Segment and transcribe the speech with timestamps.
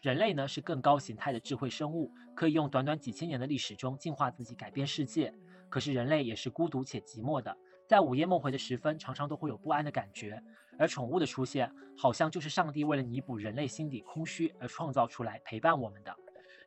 [0.00, 5.30] 人类呢是更高形态的智慧生物，可以用短短几千年的历史中进化自己，改变世界。
[5.68, 7.54] 可是人类也是孤独且寂寞的，
[7.86, 10.42] 在午夜梦回的时分，常常都会有不安的感觉。
[10.78, 16.16] 而宠物的出现，好像就是上帝为了弥补人类心底空虚而创造出来陪伴我们的。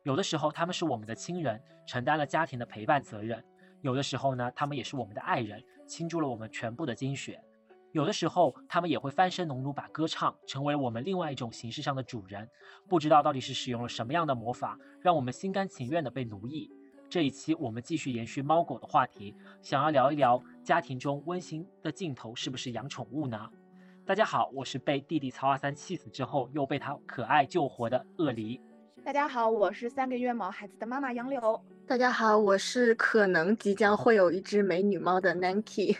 [0.04, 3.40] 有的时候他们是我们的亲人，承担了家庭的陪伴责任；
[3.80, 7.42] 有的时候呢，他们也是我们的爱人，倾注了我们全部的精血。
[7.94, 12.50] 有的时候，他们也会翻身农奴把歌唱，成为我们另外一种形式上的主人。
[12.88, 16.68] 不知道到底是使用了什么样的魔法，让我们心甘情愿的被奴役。
[17.08, 23.48] 这一期我们继续延续猫狗的话题，想要聊一聊家庭中温馨的镜头是不是养宠物呢？
[24.04, 28.60] 大家好，我是被弟弟曹二三气死之后又被他可爱救活的鳄梨。
[29.04, 31.62] 大家好，我是三个月毛孩子的妈妈杨柳。
[31.86, 35.96] 大家好，我是可能即将会有一只美女猫的 Nanki。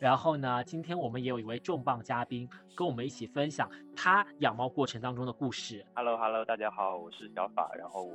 [0.00, 5.84] 然后呢，今天我们也有一位重磅嘉宾，跟我们一起分享他养猫过程当中的故事。
[5.94, 7.70] Hello Hello，大家好，我是小法。
[7.78, 8.14] 然后我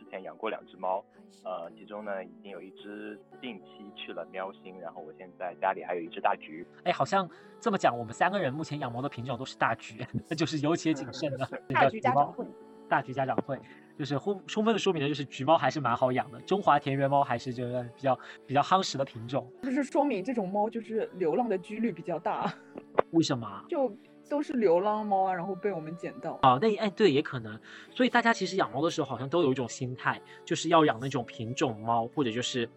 [0.00, 1.04] 之前养过两只猫，
[1.44, 6.66] 呃，其中呢已经有一只定期去了喵星，然后我现在家里还有一只大橘。
[6.82, 12.44] 哎，好像这么讲，我们三个人目前养猫的品种都是大橘，那 就是有且谨慎的 大橘家长会。
[12.88, 13.56] 大橘家长会。
[13.98, 19.50] 就是充充分的说明了，就是橘猫还是蛮好养的，中华田园猫还是就是比较比较夯实的品种。
[19.62, 22.52] 就是说明这种猫就是流浪的几率比较大。
[23.12, 23.64] 为什么？
[23.68, 23.94] 就
[24.28, 26.38] 都是流浪猫啊，然后被我们捡到。
[26.42, 27.58] 啊，那哎对，也可能。
[27.90, 32.68] 所以大家其实养猫的时候，好像都有一种心态，就是要养那种品种猫，或者就是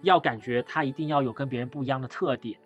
[0.00, 2.58] 要感觉它一定要有跟别人不一样的特点，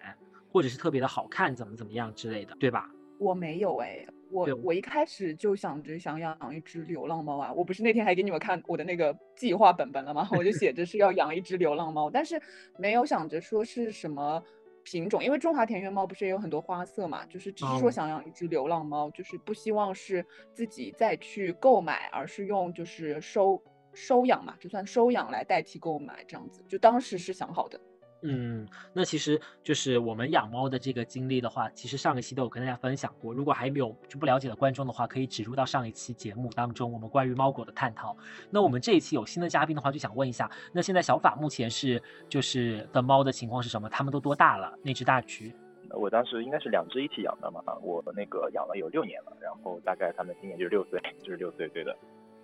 [0.53, 2.89] 或者是特别的好看，怎么怎么样之类的，对吧？
[3.19, 4.07] 我没有哎。
[4.29, 10.29] 我我一开始就想着想养一只流浪猫啊，我不是那天还给你们看我的那个计划本本了吗？
[10.33, 12.41] 我就写着是要养一只流浪猫，但是
[12.77, 14.43] 没有想着说是什么
[14.83, 23.63] 品种，因为中华田园猫不是也有很多花色嘛，就是只是说想养一只流浪猫，就是不希望是自己再去购买，而是用就是收
[23.95, 27.81] 收养嘛，就算收养来代替购买这样子，就当时是想好的。
[28.29, 33.33] 嗯，那其实就是我们养猫的这个经历的话，其实上一期都有跟大家分享过。
[33.33, 38.17] 如果还没有就不了解的观众的话，可以植入到上一期节目当中，我们关于猫狗的探讨。
[38.51, 43.89] 那我们这一期有新的嘉宾的话，就想问一下，那现在小法目前是就是的猫的情况是什么？
[43.89, 44.77] 它们都多大了？
[44.83, 45.55] 那只大橘，
[45.91, 51.97] 我当时应该是两只一起养的嘛，我那个养了有六年了，然后大概它们今年就六岁，就是六岁，对的。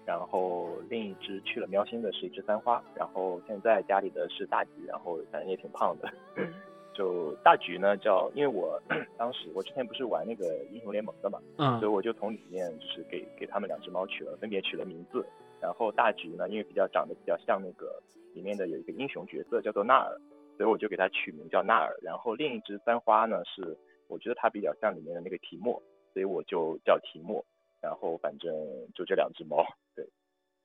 [0.05, 6.13] 然后另一只去了喵星的是一只三花，然后现在家里的是大橘，然后反正也挺胖的。
[6.95, 8.79] 就大橘呢叫，因为我
[9.17, 15.25] 当时我之前不是玩那个英雄联盟的嘛，嗯，所以我就从里面就是给给他们两只猫取了分别取了名字。
[15.59, 18.03] 然后大橘呢，因为比较长得比较像那个
[18.35, 20.21] 里面的有一个英雄角色叫做纳尔，
[20.59, 21.97] 所以我就给它取名叫纳尔。
[22.03, 23.75] 然后另一只三花呢是
[24.09, 25.81] 我觉得它比较像里面的那个提莫，
[26.13, 27.43] 所以我就叫提莫。
[27.83, 28.51] 然后反正
[28.95, 29.57] 就这两只猫，
[29.97, 30.09] 对，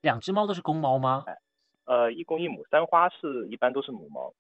[0.02, 1.24] 两只猫都是公猫吗？
[1.26, 1.36] 哎，
[1.86, 4.32] 呃，一公一母，三花是一般都是母猫，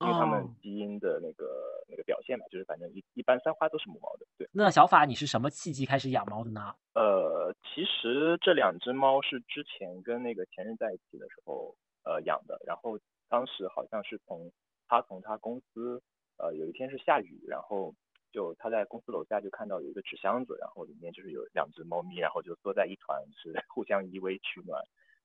[0.00, 1.46] 因为它们基因的那个
[1.88, 4.26] 那个表现嘛，就是反正一一般三花都是母猫的。
[4.36, 6.74] 对，那小法你是什么契机开始养猫的呢？
[6.92, 11.74] 呃，其实这两只猫是之前跟那个前任在一起的时候
[12.04, 12.98] 呃养的，然后
[13.30, 14.52] 当时好像是从
[14.86, 16.02] 他从他公司
[16.36, 17.94] 呃有一天是下雨，然后。
[18.36, 24.78] 就他在公司楼下就看到有一个纸箱子，然后里面就是有两只猫咪，然后就缩在一团，是 互相依偎取暖，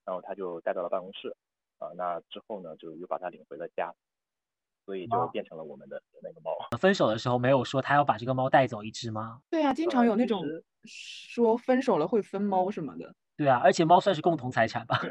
[0.06, 1.36] 然后他就带到了办公室，
[1.78, 3.94] 啊，那之后呢，就又把它领回了家，
[4.86, 6.56] 所以就变成了我们的那个猫。
[6.80, 9.42] 分手的时候没有说他要把这个猫带走一只吗？
[9.50, 10.46] 对啊，经常有那种
[10.86, 13.14] 说分手了会分猫什么的。
[13.36, 15.02] 对啊，而且猫算是共同财产吧？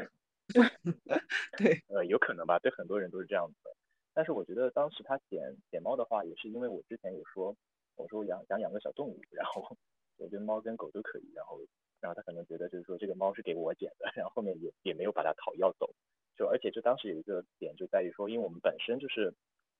[1.55, 3.69] 对，呃，有可能吧，对很多人都是这样子的。
[4.11, 7.55] 但是我觉得当时他捡捡猫的话，也是因为我之前有说。
[8.01, 9.77] 我说养想养个小动物，然后
[10.17, 11.59] 我觉得猫跟狗都可以，然后
[11.99, 15.93] 然后他可能觉得就是说这个猫是给我捡的，然后后面也也没有把它讨要走，
[16.35, 19.33] 就而且就当时有一个点就在于说，因为我们本身就是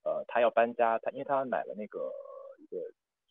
[0.04, 2.12] 呃他要搬家，他因为他买了那个
[2.60, 2.78] 一个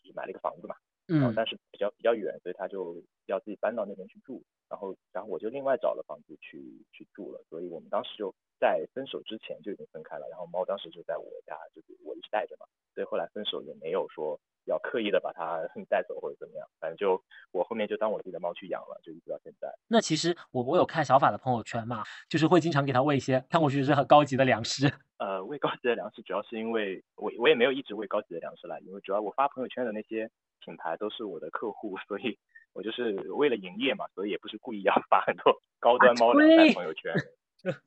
[0.02, 0.74] 就是买了一个房子嘛，
[1.08, 14.38] 嗯，但是比较比较远，所以他就要自己搬到那边去住，然后然后我就另外找了房子去去住了，所以我们当时就在分手之前就已经分开了，然后猫当时就在我家，就是我一直带着嘛，所以后来分手也没有说。
[14.70, 17.22] 要刻意的把它 带走或者怎么样，反正就
[17.52, 19.68] 我后面就当我自己的猫去养了，就一直到现在。
[19.88, 24.90] 那其实我我有看小法的朋友圈嘛，就是会经常给它喂一些看过去是很高级的粮食。
[25.18, 30.30] 呃，喂高级的粮食主要是因为我我也没有一直喂高级的粮食啦，因为主要我发朋友圈的那些
[30.64, 32.38] 品牌都是我的客户，所以
[32.72, 37.12] 我就是为了营业嘛，所以也不是故意要 发很多高端猫粮在朋友圈。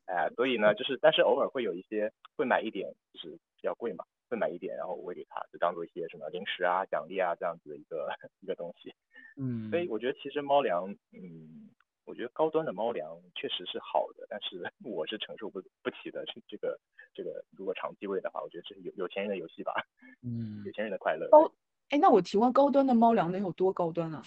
[0.05, 4.05] 哎，所以呢，就是但是偶尔会有一些会买一点，就是比较贵嘛。
[4.33, 8.09] 会买一点，然后喂给他，就当做一些什么零食啊、奖励啊这样子的一个
[8.41, 8.91] 一个东西。
[9.37, 11.69] 嗯，所以我觉得其实猫粮，嗯，
[12.05, 16.23] 我我觉得高端的猫粮确实是好的，但是 我是承受不不起的。
[16.27, 16.79] 这这个
[17.11, 19.73] 这个，如果长期喂的话，我觉得这是有有钱人的游戏吧。
[20.21, 21.27] 嗯，有钱人的快乐。
[21.31, 21.51] 高，
[21.89, 24.21] 哎，那我提问，高端的猫粮能有多高端啊？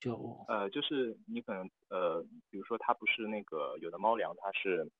[0.00, 2.20] 就呃，就是你可能呃，
[2.50, 4.90] 比如说它不是那个有的猫粮，它是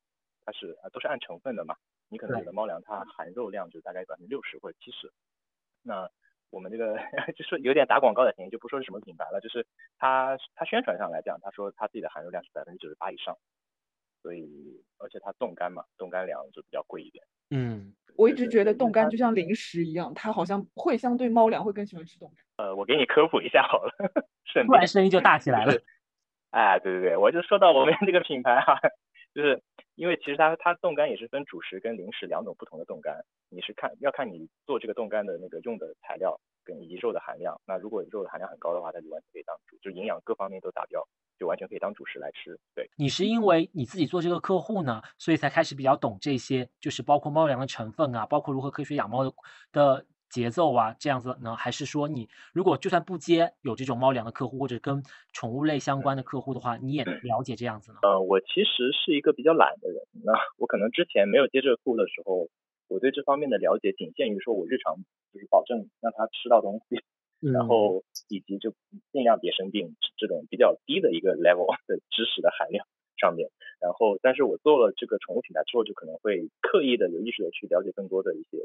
[0.45, 1.75] 它是啊都是按成分的嘛。
[2.11, 5.11] 你可能有的猫粮它含肉量就大概百分之六十或者七十，
[5.81, 6.07] 那。
[6.51, 6.97] 我们这个
[7.37, 9.65] 就是有点打广告的嫌疑，就不说是什么品牌了，就是
[9.97, 13.37] 它它宣传上来讲，它说它自己的含肉量是百分之九十八以上，
[14.21, 17.23] 所以而且它冻干嘛，冻干粮就比较贵一点。
[17.51, 22.65] 嗯，我一直觉得冻干就像零食一样，它好像会相对猫粮会更喜欢吃冻干。
[22.65, 23.93] 呃，我给你科普一下好了，
[24.67, 25.71] 突然声音就大起来了。
[26.51, 28.77] 哎，对对对，我就说到我们这个品牌哈，
[29.33, 29.61] 就是
[29.95, 33.23] 因为其实它它冻干也是分主食跟零食两种不同的冻干。
[33.49, 41.05] 你是看要看你做这个冻干的那个用的材料跟以及肉的含量，那如果肉的含量很高的话，它就完全可以当主，就营养各方面都达标，
[41.37, 42.57] 就完全可以当主食来吃。
[42.73, 49.33] 对，你是因为你自己做这个客户呢，所以才开始比较懂这些，就是包括猫粮的成分啊，包括如何科学养猫的
[49.73, 51.55] 的节奏啊，这样子呢？
[51.55, 57.99] 还是说你如果就算不接有这种猫粮的客户或者跟宠物类相关的客户的话，你也了解这样子呢？
[58.01, 62.49] 呃，我其实是一个比较懒的人，那我可能之前没有接这个客户的时候。
[62.91, 64.97] 我对这方面的了解仅限于说，我日常
[65.31, 66.99] 就是保证让他吃到东西，
[67.39, 68.73] 然后以及就
[69.13, 72.85] 尽量别生病这种比较低的一个 level 的知识的含量
[73.15, 73.47] 上面。
[73.79, 78.59] 然后，但是我做了这个宠物品牌之后，就可能会刻意的有意识的去了解更多的一些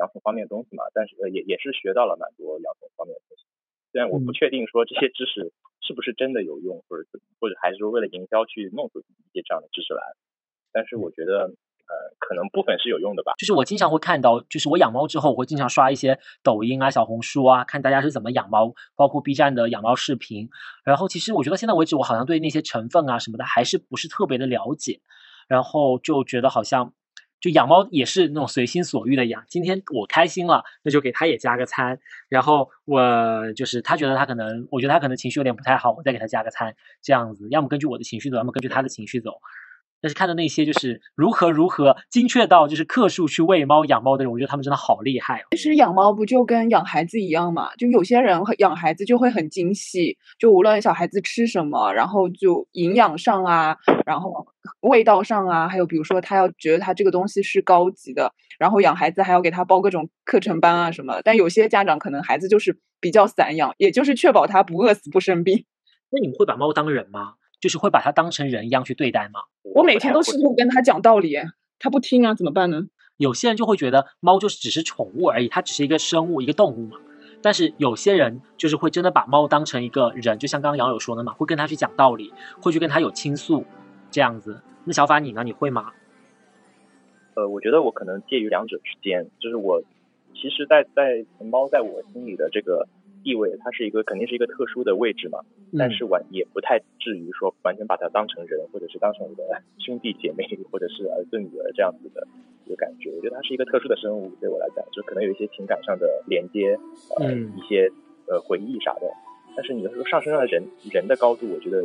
[0.00, 0.82] 养宠方面的东西嘛。
[0.96, 3.44] 但是也也是学到了蛮多养宠方面的东西。
[3.92, 5.52] 虽然我不确定说这些知识
[5.84, 7.04] 是不是真的有用，或者
[7.38, 10.00] 或者还是说为了营销去弄出一些这样的知识来，
[10.72, 11.52] 但是我觉得。
[11.90, 13.32] 呃，可能部分是有用的吧。
[13.36, 20.50] 就是我经常会看到，就是我养猫之后，我会经常刷一些抖音啊、小红书啊，看大家是怎么养猫，包括 B 站的养猫视频。
[20.84, 25.00] 然后其实我觉得现在为止，我好像对那些成分啊什么的还是不是特别的了解。
[25.48, 26.94] 然后就觉得好像，
[27.40, 29.44] 就养猫也是那种随心所欲的养。
[29.48, 31.98] 今天我开心了，那就给他也加个餐。
[32.28, 37.48] 然后我就是他觉得他可能，我觉得他可能情绪有点不太好，我再给他加个餐，这样子。
[37.50, 39.40] 要么根据我的情绪走，要么根据他的情绪走。
[40.00, 45.44] 但是看到那些就是如何如何精确到就是克数去喂猫养猫的人，我觉得他们真的好厉害。
[45.50, 47.74] 其实养猫不就跟养孩子一样嘛？
[47.76, 53.76] 就有些人养孩子就会很精细，就无论小孩子吃什么，然后就营养上啊，
[54.06, 54.46] 然后
[54.80, 61.20] 味道上啊，还有比如说他要觉得他这个东西是高级的，然后养孩子还要给他报各种课程班啊什么。
[61.22, 65.64] 但有些家长可能孩子就是比较散养，也就是确保他不饿死不生病。
[66.10, 67.34] 那你们会把猫当人吗？
[67.60, 69.40] 就是会把它当成人一样去对待吗？
[69.74, 71.36] 我每天都试图跟他讲道理，
[71.78, 72.86] 他不听啊，怎么办呢？
[73.18, 76.96] 有些人就会觉得猫就是只是宠物而已，它只是一个生物，一个动物嘛。
[77.42, 83.64] 但是有些人就是会真的把猫当成一个人，就像刚刚杨友说的嘛，会跟他去讲道理，会去跟他有倾诉
[84.10, 84.60] 这样子。
[84.84, 85.44] 那小法你呢？
[85.44, 85.92] 你会吗？
[87.34, 89.82] 呃，我觉得我可能介于两者之间，就是我
[90.34, 92.88] 其实，在在猫在我心里的这个。
[93.22, 95.40] 地位，它是一个肯定是一个特殊的位置嘛，
[95.78, 102.26] 但是完也不太至于说完全把它当成人，或者是当成我的兄弟姐妹，或者是儿子女儿这样子的
[102.66, 103.10] 一个感觉。
[103.10, 106.78] 我觉得它是一个特殊的生物，对我来讲，就可能有一些情感上的连接，
[107.18, 107.90] 呃，一些
[108.26, 109.02] 呃回忆啥的。
[109.56, 111.82] 但是你要说上升到人人的高度，我觉得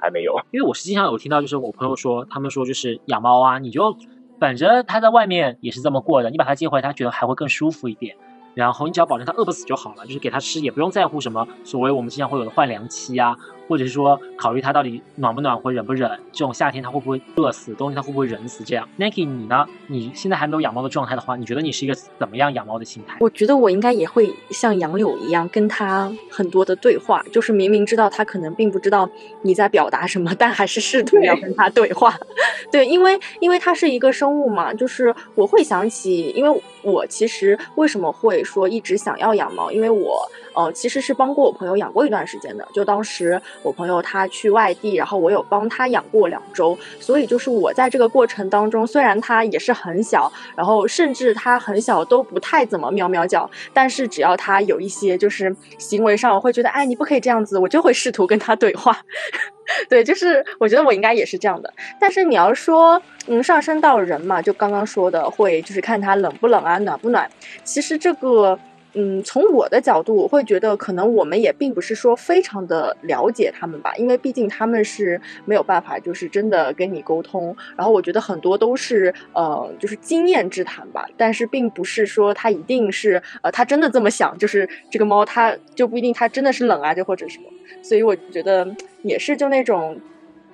[0.00, 0.34] 还没有。
[0.50, 3.94] 因为我是经常有听到，就是我朋友说，他们说就是养猫啊，你就
[4.40, 8.16] 反正它在外面也是这么过的，你把它接回来，它觉得还会更舒服一点。
[8.54, 13.36] 然后你只要保证它饿不死就好了，就是给它吃，也不用在乎什么所谓我们经常会有的换粮期啊，
[13.68, 18.88] 或者是说考虑它到底暖不暖和、忍不忍，这种夏天它会不会饿死，冬天它会不会忍死这样。
[18.96, 19.66] Nike，你呢？
[19.86, 23.18] 你现在还没有养猫的状态的话，你觉得你是一个怎么样养猫的心态？
[23.20, 29.08] 我觉得我应该也会像杨柳一样，跟它很多的对话，就是明明知道它可能并不知道
[29.42, 32.14] 你在表达什么，但还是试图要跟它对话。
[32.70, 36.62] 对，因为因为它是一个生物嘛，就是我会想起，因为。
[36.84, 39.70] 我其实为什么会说一直想要养猫？
[39.70, 40.20] 因为我
[40.54, 42.66] 呃其实是帮过我朋友养过一段时间的。
[42.72, 58.96] 就当时我朋友他去外地，然后我有帮他养过两周，所以就是我在这个过程当中，虽然他也是很小，然后甚至他很小都不太怎么喵喵叫，但是只要他有一些就是行为上，我会觉得哎你不可以这样子，我就会试图跟他对话。
[59.88, 61.72] 对，就是我觉得我应该也是这样的。
[62.00, 67.30] 但是你要说，嗯，上升到人嘛，就刚刚说的，会就是看他冷不冷啊，暖不暖。
[67.64, 68.58] 其实这个。
[68.94, 77.56] 嗯，从我的角度，我会觉得可能我们也并不是说非常的了解他们吧，因为毕竟他们是没有办法，就是真的跟你沟通。
[77.76, 87.44] 然后我觉得很多都是呃，就是经验之谈吧，但是并不是说他一定是呃，他真的这么想，就是这个猫它就不一定它真的是冷啊，就或者什么。
[87.82, 88.68] 所以我觉得
[89.02, 89.98] 也是就那种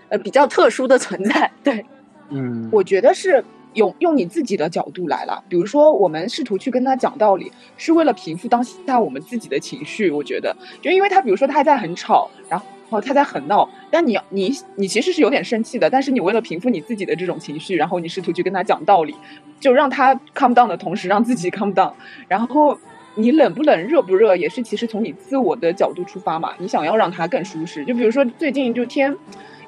[0.09, 1.51] 呃比较特殊的存在。
[1.65, 1.85] 对，
[2.31, 3.43] 嗯，我觉得是
[3.75, 5.43] 用用你自己的角度来了。
[5.49, 10.11] 比如说，我们试图去跟他讲道理，是为了平复当下我们自己的情绪。
[10.11, 12.65] 我觉得，就因为他，比如说他在很吵，然后。
[13.05, 19.15] 他在很闹，但你你你其实是有点生气的，但是你为了平复你自己的这种情绪，然后你试图去跟他讲道理，
[19.61, 21.93] 就让他 calm down 的同时，让自己 calm down。
[22.29, 22.79] 然后
[23.15, 26.55] 你冷不冷、热不热，也是其实从你自我的角度出发嘛。
[26.57, 29.15] 你想要让他更舒适，就比如说最近就天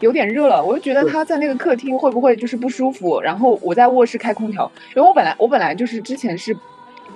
[0.00, 6.56] 有点热了，我就觉得他在那个客厅会不会就是不舒服，然后我在卧室开空调，因为我本来我本来就是之前是。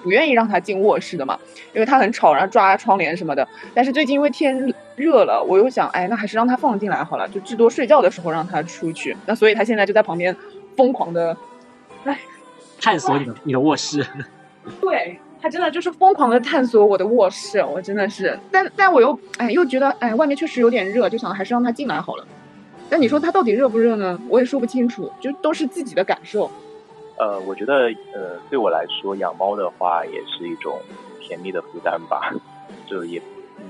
[0.02, 1.38] 不愿意让他进卧室的嘛，
[1.72, 3.48] 因为他很吵，然后抓窗帘什么的。
[3.72, 4.54] 但是最近因为天
[4.96, 9.16] 热了，我又想，哎，那还是让他放进来好了，就至多睡觉的时候让他出去。
[9.24, 10.36] 那所以他现在就在旁边
[10.76, 11.34] 疯狂的，
[12.04, 12.20] 哎，
[12.78, 14.06] 探索你的你的卧室。
[14.82, 22.26] 对他真的就是疯狂的探索我的卧室，我真的是，但但我又哎又觉得哎外面确实有点热，就想还是让他进来好了。
[22.90, 24.20] 但你说它到底热不热呢？
[24.28, 26.50] 我也说不清楚，就都是自己的感受。
[27.16, 30.80] 呃，我觉得，呃，对我来说，养猫的话也是一种
[31.20, 32.34] 甜蜜的负担吧。
[32.86, 33.20] 就也，
[33.58, 33.64] 嗯，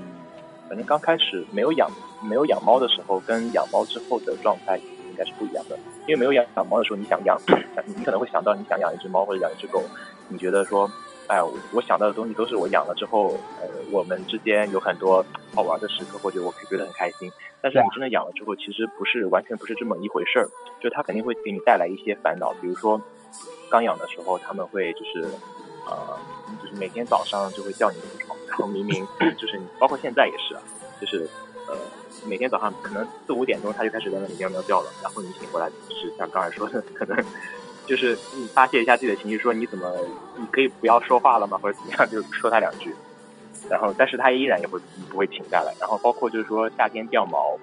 [0.67, 1.89] 反正刚开始没有养
[2.23, 5.77] 没有养猫的时候，跟养猫之后的状态应该是不一样的。
[6.07, 7.39] 因为没有养养猫的时候，你想养，
[7.85, 9.81] 你可能会想到你想养一只猫或者养一只狗，
[10.27, 10.89] 你觉得说，
[11.27, 11.41] 哎，
[11.71, 17.31] 我想到的东西都是我养了之后，呃，我们之间有很多好玩的时刻，或者我觉得很开心。
[17.61, 20.47] 但是你真的养了之后，其实不是完全不是这么一回事儿，
[20.81, 23.01] 就它肯定会给你带来一些烦恼，比如说。
[23.69, 25.27] 刚养的时候，他们会就是，
[25.85, 26.17] 呃，
[26.61, 29.05] 就是每天早上就会叫你起床，然后明明
[29.37, 30.61] 就是你，包括现在也是啊，
[31.01, 31.27] 就是
[31.67, 31.75] 呃，
[32.25, 37.17] 每天早上可能四五点钟它就开始在那里喵喵叫了，然后你醒过来是像刚才说的，可能
[37.87, 39.91] 就是你发泄一下自己的情绪，说你怎么
[40.37, 42.93] 你可以不要说话了吗，或者怎么样， 就说他两句，
[43.69, 47.57] 然后但是他依然也会不会停下来，然后包括就是说夏天掉毛，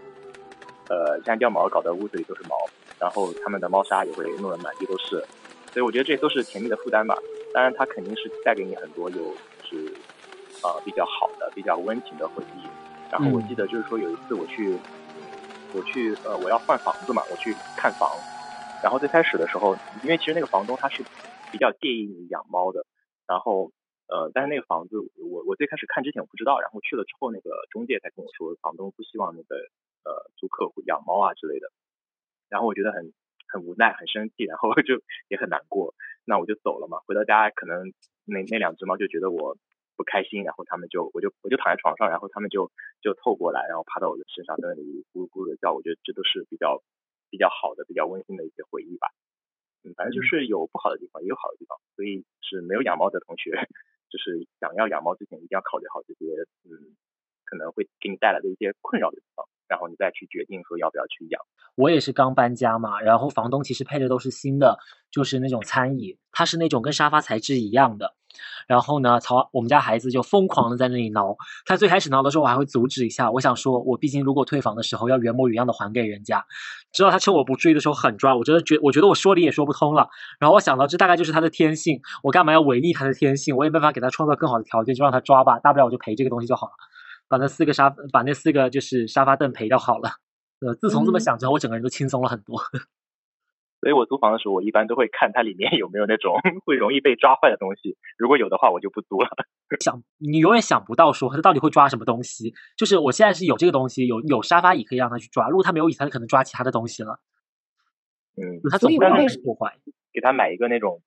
[0.88, 2.56] 呃，夏天掉毛搞得屋子里都是毛，
[2.98, 5.24] 然后他们的猫砂也会弄得满地都是。
[5.72, 7.16] 所以我觉得这都是甜蜜的负担吧。
[7.54, 9.92] 当然，它肯定是带给你很多有就是
[10.62, 12.66] 呃比较好的、比较温情的回忆。
[13.10, 14.76] 然后我记得就是说有一次我去
[15.72, 18.10] 我去呃我要换房子嘛，我去看房。
[18.82, 21.02] 然后最开始的时候，因为其实那个房东他是
[21.52, 22.84] 比较介意你养猫的。
[23.26, 23.70] 然后
[24.08, 29.56] 呃，但是那个房子我我最开始看之前我不知道，然后去了之后那个中介才跟我说，房东不希望那个
[30.04, 31.70] 呃租客养猫啊之类的。
[32.48, 33.12] 然后我觉得很。
[33.52, 35.94] 很无奈，很生气，然后就也很难过。
[36.24, 37.00] 那我就走了嘛。
[37.04, 37.92] 回到家，可能
[38.24, 39.58] 那那两只猫就觉得我
[39.94, 42.72] 不开心，然后他们就我就我就躺在床上，然后他们就
[43.02, 45.74] 就凑过来，然后趴到我的身上，在那里咕噜咕噜的叫。
[45.74, 46.80] 我觉得这都是比较
[47.32, 49.08] 比较好的、比较温馨的一些回忆吧。
[49.82, 51.80] 嗯，反正就是有不好的地方，也有好的地方。
[51.96, 53.50] 所以是没有养猫的同学，
[54.12, 56.26] 就是想要养猫之前，一定要考虑好这些
[56.68, 56.92] 嗯
[57.48, 59.48] 可能会给你带来的一些困扰的地方。
[59.68, 61.40] 然后你再去决定说要不要去养。
[61.76, 64.78] 我也是刚搬家嘛，然后房东其实配的都是新的，
[65.10, 68.14] 就是那种餐椅，它是那种跟沙发材质一样的。
[68.66, 71.36] 然后呢，曹我们家孩子就疯狂的在那里挠。
[71.66, 73.30] 他最开始挠的时候，我还会阻止一下。
[73.30, 76.44] 我想说，我毕竟如果退房的时候要原模原样的还给人家。
[76.92, 80.08] 直到他趁我不注意的时候狠抓，我真的觉我觉得我说理也说不通了。
[80.38, 83.56] 然后我想到这大概就是他的天性，我干嘛要违逆他的天性？
[83.56, 86.72] 我也没办法给他创造更好的条件，就让他抓吧，大不了我就赔这个东西就好了。
[87.28, 90.10] 把那四个沙，把那四个就是沙发凳赔掉好了。
[90.60, 92.60] 呃，自从这么想之后，我整个人都轻松了很多。
[93.82, 97.98] 所以我租房的时候，我一般都会看它里面有没有那种 会容易被抓坏的东西。
[98.16, 99.28] 如果有的话，我就不租了。
[99.80, 102.54] 想你永远想不到说它到底会抓什么东西。
[102.78, 105.48] 就是我现在是有这个东西，有有沙发椅可以让它去抓。
[105.48, 107.18] 如果它没有椅，它可能抓其他的东西了。
[108.36, 109.76] 嗯，它总不能破坏。
[110.12, 111.02] 给他买一个那种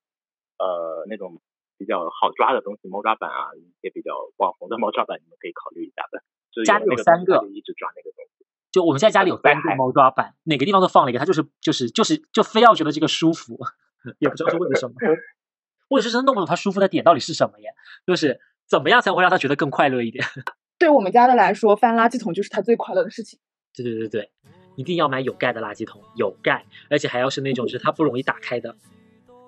[0.59, 1.41] 呃那种。
[1.77, 6.23] 比较好抓的东西，猫抓板啊，一些比较网红的猫抓板，你们可以考虑一下的。
[6.63, 8.34] 家里有三个，一直抓那个东西。
[8.75, 13.57] 就我们现在家里有三个猫抓板，哪个地方都放了一个，它就是就是就是就非要觉得这个舒服，
[14.19, 14.93] 也不知道是为了什么。
[15.87, 17.69] 我也是真弄不懂它舒服的点到底是什么耶？
[18.05, 20.25] 就是怎么样才会让它觉得更快乐一点？
[20.77, 23.39] 对我们家的来说，翻垃圾桶就是它最快乐的事情。
[23.73, 24.31] 对对对对，
[24.75, 28.75] 一定要买有盖的垃圾桶，有盖，而且还要是那种就是它不容易打开的。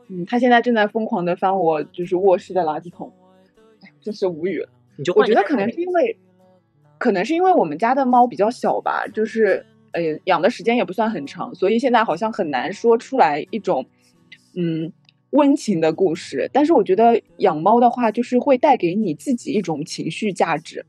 [0.07, 3.11] 嗯，他现在正在疯狂的翻我就是卧室的垃圾桶，
[4.01, 4.69] 真是无语了。
[4.97, 6.17] 你就我觉得可能是因为，
[6.97, 13.85] 可能是因为我们家的猫比较小吧，就是呃养的时间也不算很长，所以现在好像很难说出来一种
[14.55, 14.91] 嗯
[15.31, 16.49] 温情的故事。
[16.53, 20.85] 但是我觉得养猫的话，就是会带给你自己一种情绪价值，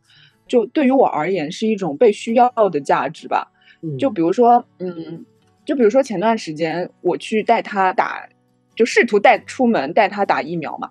[0.46, 3.52] 就对于我而言是一种被需要的价值吧。
[3.98, 5.24] 就比如说，嗯，
[5.64, 8.28] 就比如说前段时间我去带它打。
[8.76, 10.88] 就试图带出门带它打疫苗嘛，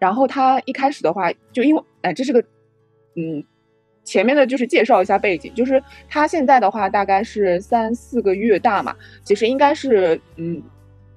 [0.00, 2.40] 然后它一开始的话，就因为哎，这是个
[3.14, 3.44] 嗯
[4.08, 10.62] 前面的就是介绍一下背景，就是它现在的话大概是三四个月大嘛，其实应该是嗯。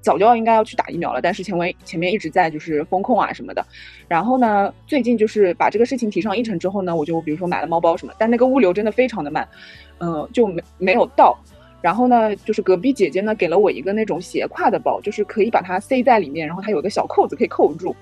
[0.03, 3.63] 早就要应该要去打疫苗了，但是前为前面一直在就是风控啊什么的，
[4.07, 9.48] 然后呢，最近就是把这个事情提上议程之后呢，我就比如说买了猫包什么，但那个物流真的非常的慢，
[10.00, 11.38] 嗯，就没没有到。
[11.83, 17.95] 然后呢，就是隔壁姐姐呢给了我一个那种斜挎的包，就是可以把它塞在里面，然后它有个小扣子可以扣住。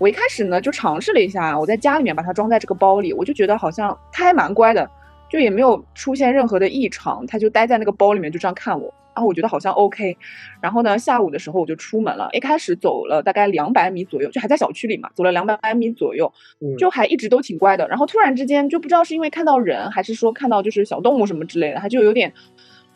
[0.00, 4.90] 我一开始呢就尝试了一下，我在家里面把它装在这个包里，我就觉得好像它还蛮乖的，
[5.28, 8.92] 就也没有出现任何的异常，它就待在那个包里面就这样看我。
[9.12, 10.16] 然后我觉得好像 OK，
[10.62, 12.30] 然后呢，下午的时候我就出门了。
[12.32, 16.32] 一开始走了大概两百米左右，就还在小区里嘛，走了两百米左右，
[16.78, 17.86] 就还一直都挺乖的。
[17.88, 22.32] 然后突然之间就不知道是因为看到人，还是说看到就是小动物什么之类的，它就有点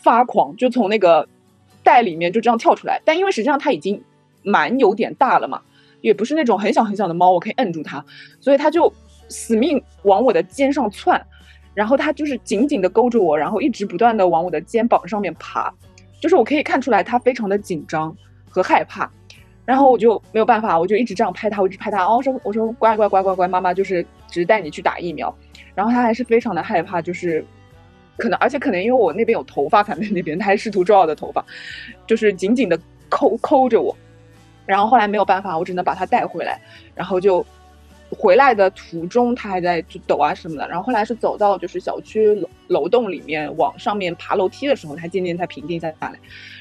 [0.02, 1.28] 发狂，就从那个
[1.82, 3.02] 袋里面就这样跳出来。
[3.04, 4.02] 但因为实际上它已经
[4.42, 5.60] 蛮有点大了嘛，
[6.04, 8.04] 也不是那种很小很小的猫，我可以摁住它，
[8.38, 8.92] 所以它就
[9.30, 11.18] 死命往我的肩上窜，
[11.72, 15.72] 然后它就是紧紧的勾着我，然后一直不断的往我的肩膀上面爬。
[16.20, 18.14] 就是我可以看出来他非常的紧张
[18.50, 19.10] 和害怕，
[19.64, 25.34] 然后我就没有办法，我就一直这样拍他，我一直拍他，哦，说我说乖乖乖乖乖，妈妈就是只是带你去打疫苗，
[25.74, 27.42] 然后他还是非常的害怕，就是
[28.18, 31.44] 可能而且可能因为我那边有头发才在那边，他还试图抓我的头发，
[32.06, 32.78] 就是紧紧的
[33.10, 33.94] 抠抠着我，
[34.66, 36.60] 然后后来没有办法，我只能把它带回来，
[36.94, 37.44] 然后就。
[38.10, 46.12] 回来的途中，它还在就抖啊什么的，然后后来是走到就是小区楼楼栋里面往上面爬楼梯的时候，它渐渐才平静下来，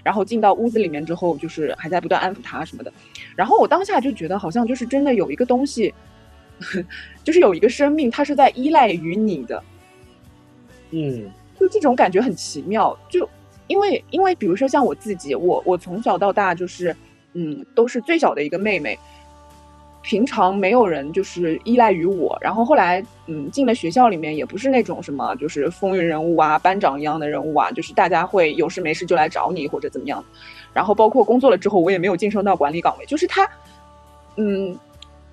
[0.01, 2.91] 然后进到屋子里面之后，就是还在不断安抚它什么的，
[3.35, 5.93] 然后我当下就觉得好像就是真的有一个东西，
[7.23, 9.63] 就是有一个生命，它是在依赖于你的，
[10.89, 11.29] 嗯，
[11.59, 13.29] 就这种感觉很奇妙，就
[13.67, 16.95] 因为因为比如说像我自己，我我从小到大就是
[17.33, 18.97] 嗯都是最小的一个妹妹。
[20.05, 30.21] 平常没有人就是依赖于我，然后后来嗯进了学校里面也不是那种什么就是风云人物啊班长一样的人物啊，就是大家会有事没事就来找你或者怎么样，
[30.73, 33.49] 然后包括工作了之后我也没有晋升到管理岗位，就是他，
[34.35, 34.77] 嗯，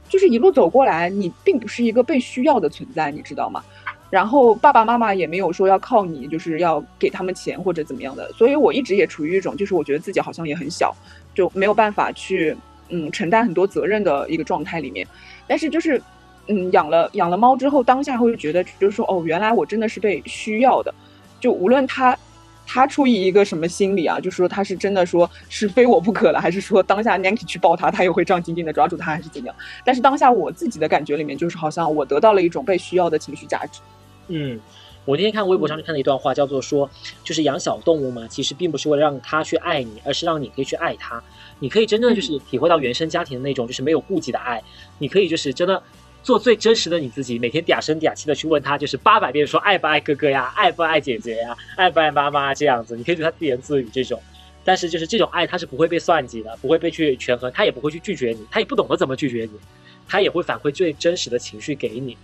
[0.08, 3.64] 就是一路走过来你并不是一个被需要的存在，你知道吗？
[4.08, 10.94] 然后爸爸妈妈也没有说要靠你，就是要给他们钱或者怎么样的，所以我一直也处于一种就是我觉得自己好像也很小，
[11.40, 12.56] 就没有办法去。
[12.92, 15.06] 嗯，承担很多责任的一个状态里面，
[15.46, 16.02] 但是就是，
[16.48, 20.92] 嗯，养了养了猫之后，当下会觉得就是说，哦，原来我真的是被需要的，
[21.38, 22.18] 就无论他
[22.66, 29.54] 他出于一个什么心理啊，就是说他是真的说是非我不可了，还是说当下 Nancy 去抱他，他又会这样紧紧的抓住他，还是怎样？
[29.84, 33.80] 但是当下我自己的感觉里面，就是好像我得到了一种被需要的情绪价值。
[34.26, 34.58] 嗯。
[35.06, 36.88] 我那天看微博上就看到一段话，叫做说，
[37.24, 41.22] 就是养小动物嘛，其实并不是为了让它去爱你，而是让你可以去爱它。
[41.58, 44.62] 你可以真正就是体会到原生家庭的那种，就是没有顾忌的爱。
[44.98, 45.82] 你可以就是真的
[46.22, 52.96] 做最真实的你自己，每天嗲声嗲气的去问他，就是八百遍说爱不爱哥哥呀，爱不爱姐姐呀，爱不爱妈妈这样子。
[52.96, 54.20] 你可以对他自言自语这种，
[54.64, 59.58] 但是就是这种爱，他是不会被算计的，不会被去权衡，他也不会去拒绝你，他也不懂得怎么拒绝你，
[60.06, 62.16] 他也会反馈最真实的情绪给你。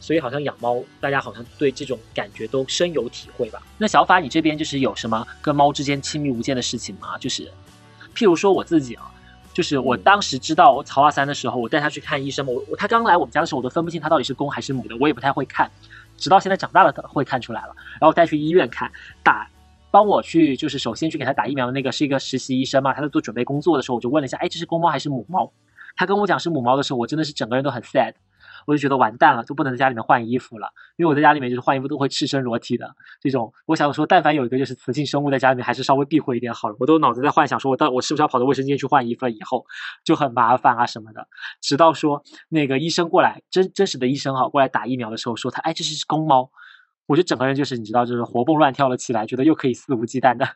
[0.00, 3.62] 所以好像养猫，大家好像对这种感觉都深有体会吧？
[3.76, 7.18] 那小法，你这边就是有什么跟猫之间亲密无间的事情吗？
[7.18, 7.44] 就是，
[8.14, 9.12] 譬如说我自己啊，
[9.52, 12.52] 就是我当时知道曹二三的时候，我带他去看医生嘛。
[12.68, 15.70] 我他刚来我们家的时候，我都分不清他到底是公还是母的，我也不太会看，
[16.16, 17.76] 直到现在长大了会看出来了。
[18.00, 18.90] 然后带去医院看，
[19.22, 19.46] 打，
[19.90, 25.52] 帮我去就是首先去给他打疫苗的那个是一个实习医生嘛，他在做准备工作的时候，我就问了一下，哎，这是公猫还是母猫？
[25.94, 28.14] 他跟我讲是母猫的时候，我真的是整个人都很 sad。
[28.66, 33.52] 我就觉得完蛋了，就不能在家里面换衣服了，因为我在家里面就是换衣服都会赤身裸体的这种。
[33.66, 36.76] 我想说，但凡有一个就是雌性生物在家里面，还是稍微避讳一点好了。
[36.78, 39.30] 我都脑子在幻想说，我到我是不是要跑到卫生间去换衣服了？
[39.30, 39.64] 以后
[40.04, 41.26] 就很麻烦啊什么的。
[41.60, 46.50] 直到说那个医生过来，真真实的医生哈过来打疫苗的时候，说他哎这是只公猫，
[47.06, 50.46] 我就整个人就是你知道就是活蹦乱跳了起来，觉得又可以肆无忌惮的，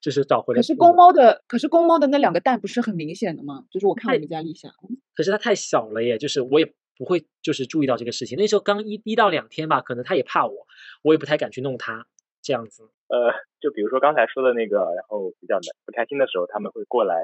[0.00, 0.58] 就是找回来。
[0.58, 3.64] 可是公猫的，可是公猫的那两个蛋不是很明显的吗？
[3.70, 4.68] 就是我看我们家立夏，
[5.14, 6.74] 可是它太小了耶，就是我也。
[6.96, 8.38] 不会，就是注意到这个事情。
[8.38, 10.66] 那时候刚一一到两天吧，可能他也怕我，
[11.02, 12.06] 我也不太敢去弄他
[12.40, 12.88] 这样子。
[13.08, 13.30] 呃，
[13.60, 17.14] 就比如说刚才说的那个，然后比较不开心的时候，他们会过来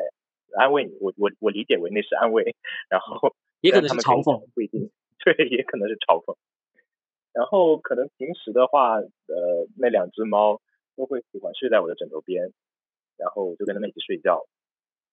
[0.59, 0.97] 安慰你。
[1.01, 2.55] 我我我理解为那是安慰，
[2.89, 4.91] 然后 也可能是嘲讽，不一定。
[5.25, 6.37] 对，也可能是嘲讽。
[7.33, 10.61] 然后可能平时的话，呃，那两只猫
[10.97, 12.53] 都会喜欢睡在我的枕头边，
[13.17, 14.47] 然后我就跟他们一起睡觉。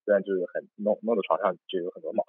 [0.04, 2.24] 虽然就是很弄弄的床上就有很多毛。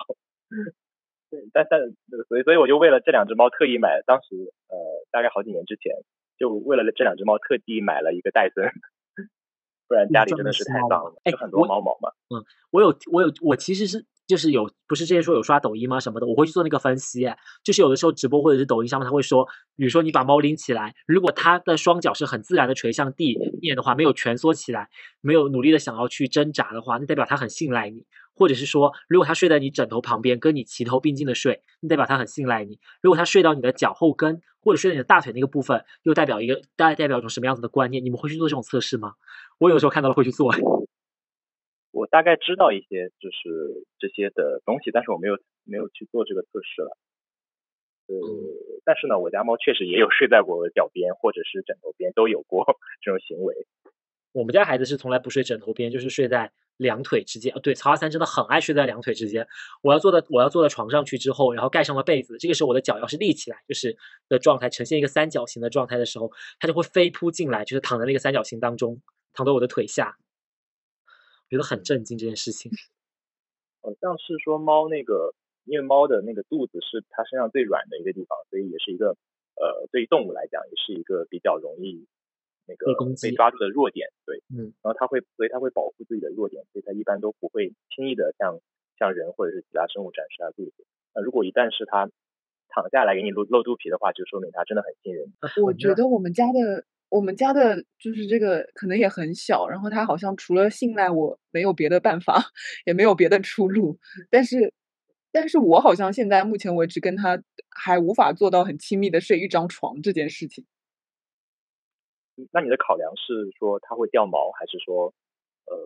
[1.31, 1.81] 对，但但
[2.29, 4.77] 所以所以我就为了这两只猫特意买，当时呃
[5.13, 5.95] 大概好几年之前，
[6.39, 8.67] 就为了这两只猫特地买了一个戴森，
[9.87, 12.11] 不然家里真的是太脏了，就很多猫毛嘛。
[12.35, 17.29] 嗯，我有我有我其实是就是有不是之前说有刷抖音吗什么的，我会去做那个分析。
[17.65, 19.45] 就是有的时候直播或者是抖音上面，他会说，
[19.77, 24.89] 比如说你把猫拎起来，如果它的双脚是很自然的垂向地面的话，没有蜷缩起来，
[25.21, 28.07] 没有努力的想要去挣扎的话，那代表它很信赖你。
[28.33, 32.79] 或者是说，如果它睡在你枕头旁边，跟你齐头并进的睡，那代表它很信赖你。
[33.03, 38.03] 如果它睡到你的脚后跟，或者睡在你的大腿那个部分，又代表一个大概代表一种什么样子的观念？
[38.03, 39.13] 你们会去做这种测试吗？
[39.59, 40.55] 我有时候看到了会去做。
[41.91, 46.97] 我大概知道一些就是这些的东西，但是我没有没有去做这个测试了。
[48.07, 48.17] 呃，
[48.85, 52.65] 但是呢，我家猫确实也有睡在我脚边或者是枕头边，都有过
[53.03, 53.67] 这种行为。
[54.33, 57.53] 我们家孩子是从来不睡枕头边，就是睡在两腿之间。
[57.63, 59.47] 对，曹阿三真的很爱睡在两腿之间。
[59.83, 63.97] 我要坐到我要坐到床上去之后，然后盖上了被子，这个时候我的脚要是立起来，就是
[64.29, 69.01] 的状态，呈现一个三角形的状态的时候，它就会飞扑进来，就是躺在那个三角形当中，
[69.35, 70.17] 躺在我的腿下。
[71.51, 72.71] 觉得很震惊这件事情，
[73.83, 75.35] 好像是说猫那个，
[75.65, 79.17] 因为猫的那个肚子是它身上最软的一个地方，所以也是一个
[79.59, 82.07] 呃，对于动物来讲，也是一个比较容易
[82.67, 84.09] 那个被抓住的弱点。
[84.25, 88.61] 对，嗯，然后它会，所以它会保护自己的弱点，所以它一般都不会轻易的向
[88.97, 90.87] 向人或者是其他生物展示它肚子。
[91.15, 92.09] 那如果一旦是它
[92.69, 95.33] 躺下来给你露露肚皮的话，就说明它真的很信任你。
[95.67, 96.85] 我觉得我们家的。
[97.11, 102.41] 我们家的就是这个可能也很小，然后他好像除了信赖我，没有别的办法，
[102.87, 103.99] 也没有别的出路。
[104.31, 104.73] 但是，
[105.33, 110.65] 但是我好像现在目前为止跟他还无法做到很亲密的睡一张床这件事情。
[112.53, 115.13] 那你的考量是说他会掉毛，还是说
[115.67, 115.77] 呃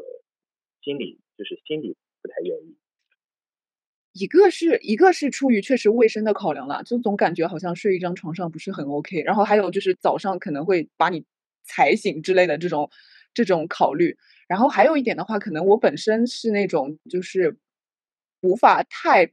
[0.82, 2.76] 心理就是心理不太愿意？
[4.16, 9.20] 一个是一个是出于确实卫生的考量了，就总感觉好像睡一张床上不是很 OK。
[9.22, 11.24] 然后还有就是早上可能会把你
[11.64, 12.88] 踩醒之类的这种
[13.34, 14.16] 这种考虑。
[14.46, 17.56] 然后还有一点的话，可能我本身是那种就是
[18.40, 19.32] 无法太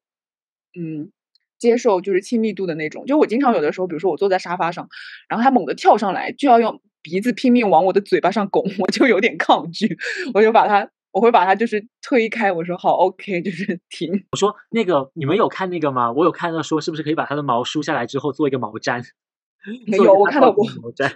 [0.75, 1.11] 嗯
[1.59, 3.05] 接受就是亲密度的那种。
[3.05, 4.89] 就我经常有的时候，比如说我坐在沙发上，
[5.29, 9.95] 然后他猛地跳上来就要用鼻子拼命往我的嘴巴上拱，我就有点抗拒，
[10.33, 10.89] 我就把它。
[11.11, 14.11] 我会把它就是推开，我说好，OK，就是 停。
[14.31, 16.11] 我说那个你们有看那个吗？
[16.11, 19.03] 我有看到说是不是可以把它的毛梳下来之后做一个毛毡？
[19.87, 20.65] 没有，我看到过，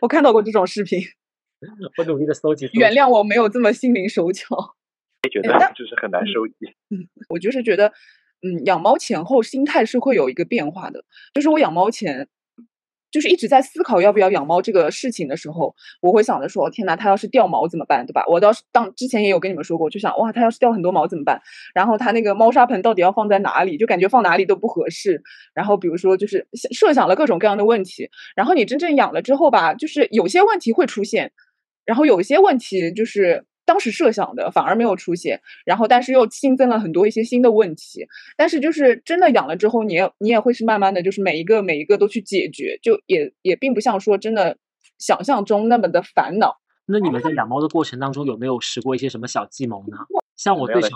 [0.01, 1.01] 我看到过这种视频。
[1.97, 2.69] 我努力的搜集。
[2.73, 4.75] 原谅我没有这么心灵手巧。
[5.31, 6.53] 觉得就是很难收集。
[6.91, 7.87] 嗯，我就是觉得，
[8.41, 11.03] 嗯，养猫前后心态是会有一个变化的。
[11.33, 12.27] 就是我养猫前。
[13.15, 18.25] 就是一直在思考要不要养猫这个事情的时候，我会想着说：天哪，它要是掉毛怎么办，对吧？
[18.27, 21.41] 我倒是当之前也有跟你们说过，就想哇，它要是掉很多毛怎么办？
[21.73, 23.77] 然后它那个猫砂盆到底要放在哪里？
[23.77, 25.23] 就感觉放哪里都不合适。
[25.53, 28.09] 然后比如说就是设想了各种各样的问题。
[28.35, 31.31] 然后你真正养了之后吧，就是有些问题会出现，
[31.85, 33.45] 然后有些问题就是。
[33.65, 38.05] 当时设想的反而没有出现，然后但是又新增了很多一些新的问题，
[38.37, 44.57] 但是就是真的养了之后，你也你也会是慢慢的就是每一个每一个都去解决，就也也并不像说真的
[44.97, 46.59] 想象中那么的烦恼。
[46.85, 49.97] 那你们在养猫的过程当中有没有使过一些什么小计谋呢？
[50.35, 50.91] 像我最常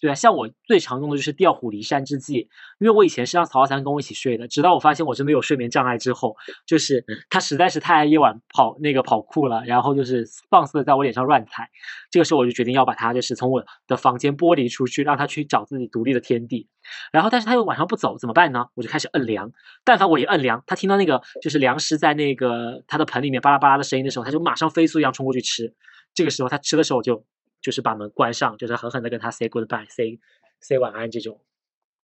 [0.00, 2.48] 对啊，像我最常用的就是调虎离山之计，
[2.80, 11.70] 因为我以前是让曹二三跟我一起睡的，直到我发现我真的有睡眠障碍之后，就是他实在是太爱夜晚跑那个跑酷了，然后就是放肆的在我脸上乱踩，
[12.10, 16.68] 这个时候我就决定要把他就是从我的房间剥离出去，让他去找自己独立的天地。
[17.12, 18.66] 然后但是他又晚上不走，怎么办呢？
[18.74, 19.52] 我就开始摁粮，
[19.84, 25.74] 但凡我一摁粮，他听到那个就是粮食在那个他的盆里面巴拉巴拉的声音的时候，他就马上飞速一样冲过去吃。
[26.14, 27.24] 这个时候他吃的时候我就。
[27.60, 30.18] 就是把门关上，就是狠狠的跟他 say goodbye，say
[30.60, 31.40] say 晚安这种。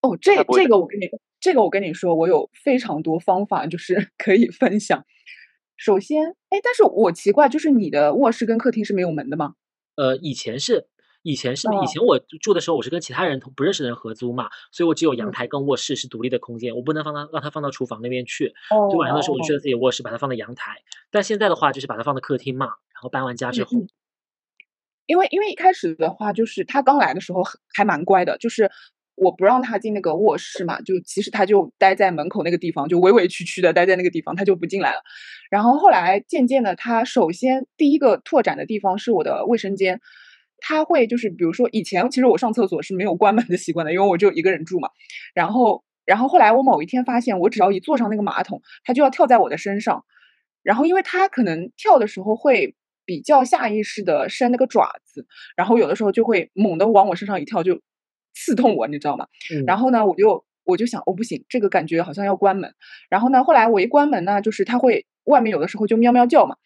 [0.02, 1.08] 哦，这这个我跟你，
[1.40, 5.04] 这个我跟你说，我有非常多方法，就是 可以分享。
[5.76, 9.54] 首先，哎，但是我奇怪，就是你的卧室跟客厅是没有门的吗？
[9.96, 10.88] 呃，以前是，
[11.22, 18.54] 以前是，以前我住的时候，我是跟其他人同不认识的人合租嘛，所以我只有阳台跟卧室是独立的空间，我不能放它让它放到厨房那边去。
[18.70, 18.88] 哦。
[18.90, 20.76] 就晚上的时候，我就睡在自己卧室，把它放在阳台。
[21.10, 23.70] 但现在的话，就是把它放在客厅嘛，然后搬完家之后。
[25.06, 27.42] 因为因为一开始的话，就是他刚来的时候
[27.74, 28.70] 还蛮乖的，就是
[29.16, 35.02] 我不让他进那个卧室嘛，就其实他就待在门口那个地方，就委委屈屈的待在那个地方，他就不进来了。
[35.50, 40.00] 然后后来渐渐的，他首先第一个拓展的地方是我的卫生间，
[40.58, 44.88] 他会就是比如说以前其实我上厕所是没有关门的习惯的，因为我就一个人住嘛。
[45.34, 50.04] 然后然后后来我某一天发现，我只要一坐上那个马桶，他就要跳在我的身上，
[50.62, 52.74] 然后因为他可能跳的时候会。
[53.04, 57.80] 比较下意识的伸那个爪子，然后有的时候就会猛地往我身上一跳，就
[58.34, 59.26] 刺痛我，你知道吗？
[59.66, 62.74] 然后呢，我就我就想，哦不行，这个感觉好像要关门。
[63.08, 66.56] 然后呢，后来我一关门呢，就是它会外面有的时候就喵喵叫嘛。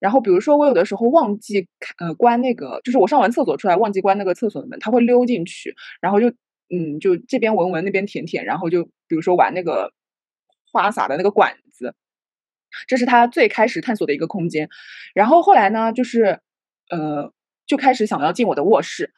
[0.00, 1.66] 然后比如说我有的时候忘记
[1.98, 6.28] 呃关那个，就是我上完厕所出来忘记关那个厕所的门，它会溜进去，然后就
[6.68, 9.92] 嗯，就这边闻闻那边舔舔，然后就比如说玩那个
[10.72, 11.63] 花洒的那个管子，
[12.86, 14.68] 这是他最开始探索的一个空间。
[15.14, 16.40] 然后后来呢，就是
[16.90, 17.32] 呃，
[17.66, 19.12] 就开始想要进我的卧室。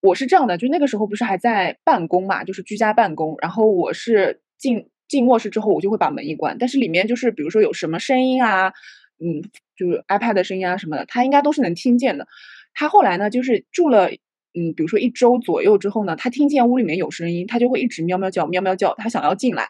[0.00, 3.36] 我是这样的，就那个时候不是还在办公嘛，就是居家办公。
[3.40, 8.72] 然后我是进进卧室之后，我就会把门一关，但是里面就是比如说有什么声音啊，
[9.18, 9.42] 嗯，
[9.76, 12.26] 就是 iPad 的声音啊什么的，他应该都是能听见的。
[12.74, 14.10] 他后来呢，就是住了。
[14.58, 19.68] 嗯，比如说一周左右之后呢，他听见屋里面有声音，他就会一直喵喵叫，喵喵叫，他想要进来。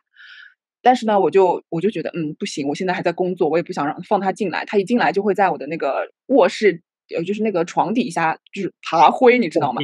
[0.87, 4.65] 但是呢，我就我就觉得，嗯，不行，我现在还在工作，我也不想让放他进来。
[4.65, 6.81] 他一进来就会在我的那个卧室，
[7.13, 9.83] 呃，就是那个床底下，就是爬灰，你知道吗？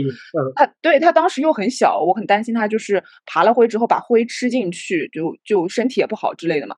[0.54, 6.76] 他对他当时又很小，我很担心他就是爬了灰之后把灰吃进去，就就身体也不好之类的嘛。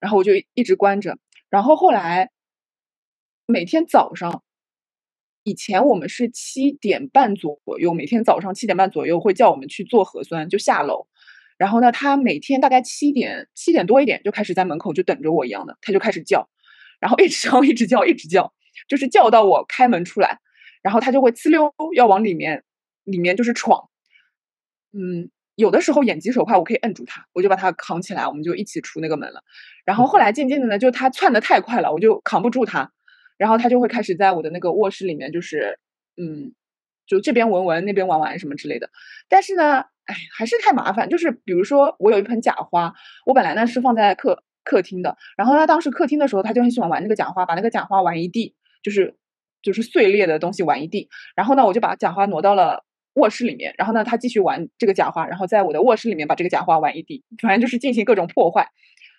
[0.00, 1.18] 然后我就一直关着。
[1.50, 2.30] 然后后来
[3.44, 4.42] 每天早上。
[5.42, 11.06] 以前我们是七点半左右，每天早上七点半左右会叫我们去做核酸，就下楼。
[11.60, 16.48] 然后呢，他每天大概七点七点多一点就开始在门口就等着我一样的，他就开始叫，
[17.00, 18.54] 然后一直叫一直叫一直叫，
[18.88, 20.38] 就是叫到我开门出来，
[20.82, 22.64] 然后他就会呲溜要往里面
[23.04, 23.90] 里面就是闯。
[24.94, 29.44] 嗯，有的时候眼疾手快，我可以摁住他，我就把他扛起来，我们就一起出那个门了。
[29.84, 32.90] 然后后来渐渐的呢，就他窜的太快了，我就扛不住他。
[33.36, 35.78] 然后他就会开始在我的那个卧室里面，就是，
[36.16, 36.54] 嗯，
[37.06, 38.90] 就这边闻闻，那边玩玩什么之类的。
[39.28, 41.08] 但是呢，哎，还是太麻烦。
[41.08, 42.92] 就是比如说，我有一盆假花，
[43.24, 45.16] 我本来呢是放在客客厅的。
[45.36, 49.16] 然后呢，当时客厅的时候，他就很喜欢玩那个假花，把那个假花玩一地，就是
[49.62, 51.08] 就是碎裂的东西玩一地。
[51.36, 53.74] 然后呢，我就把假花挪到了卧室里面。
[53.78, 58.68] 然后呢，他继续玩这个假花，然后在我的卧室里面把这个假花玩一地，反正就是进行各种破坏。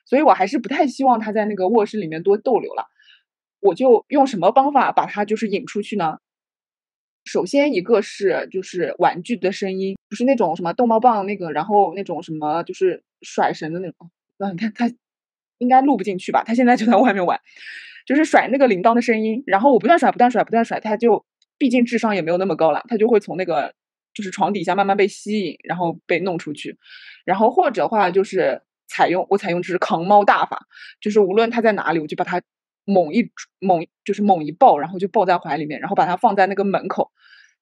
[0.05, 2.87] 所以我还是不太希望他在那个卧室里面多逗留了。
[3.61, 6.17] 我就用什么方法把它就是引出去呢？
[7.25, 14.09] 首先一个是就是玩具的声音，就是那种什么逗猫棒那个，然后那种什么就是甩绳的那种。
[14.37, 14.91] 那你看他
[15.59, 16.43] 应该录不进去吧？
[16.43, 17.39] 他现在就在外面玩，
[18.05, 19.43] 就是甩那个铃铛的声音。
[19.45, 21.23] 然后我不断甩，不断甩，不断甩，他就
[21.57, 23.73] 毕竟智商也没有那么高了，他就会从那个
[24.13, 26.77] 就是床底下慢慢被吸引，然后被弄出去。
[27.23, 30.65] 然后或者话就是采用我采用就是扛猫大法，
[30.99, 32.41] 就是无论他在哪里，我就把他。
[32.85, 37.11] 猛一猛就是猛一抱，然后就抱在怀里面，然后把它放在那个门口。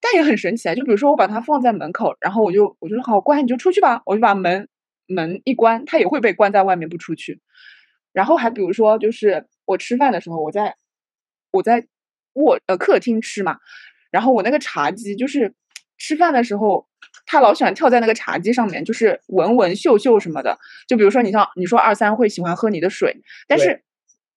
[0.01, 4.69] 但也很神奇啊，就比如说我把它放在门口，然后我就我就说好乖，你就出去吧，我就把门
[5.07, 7.41] 门一关，它也会被关在外面不出去。
[8.13, 10.77] 然后还比如说，就是我吃饭的时候，我在
[11.51, 11.85] 我在
[12.35, 13.57] 卧呃客厅吃嘛，
[14.09, 15.53] 然后我那个茶几就是
[15.97, 16.87] 吃饭的时候，
[17.25, 20.57] 它老喜欢跳在那个茶几上面，就是闻闻嗅嗅什么的。
[20.87, 23.83] 就比如说你像你说二三会喜欢喝你的水，但是。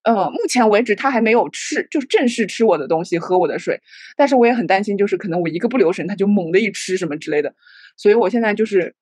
[0.05, 3.81] 呃，目前为止他还没有吃，就是正式吃我的东西，喝我的水。
[4.17, 7.55] 但是我也很担心，就是可能我一个不留神，他就猛的一吃什么之类的。
[7.97, 8.95] 所以我现在就是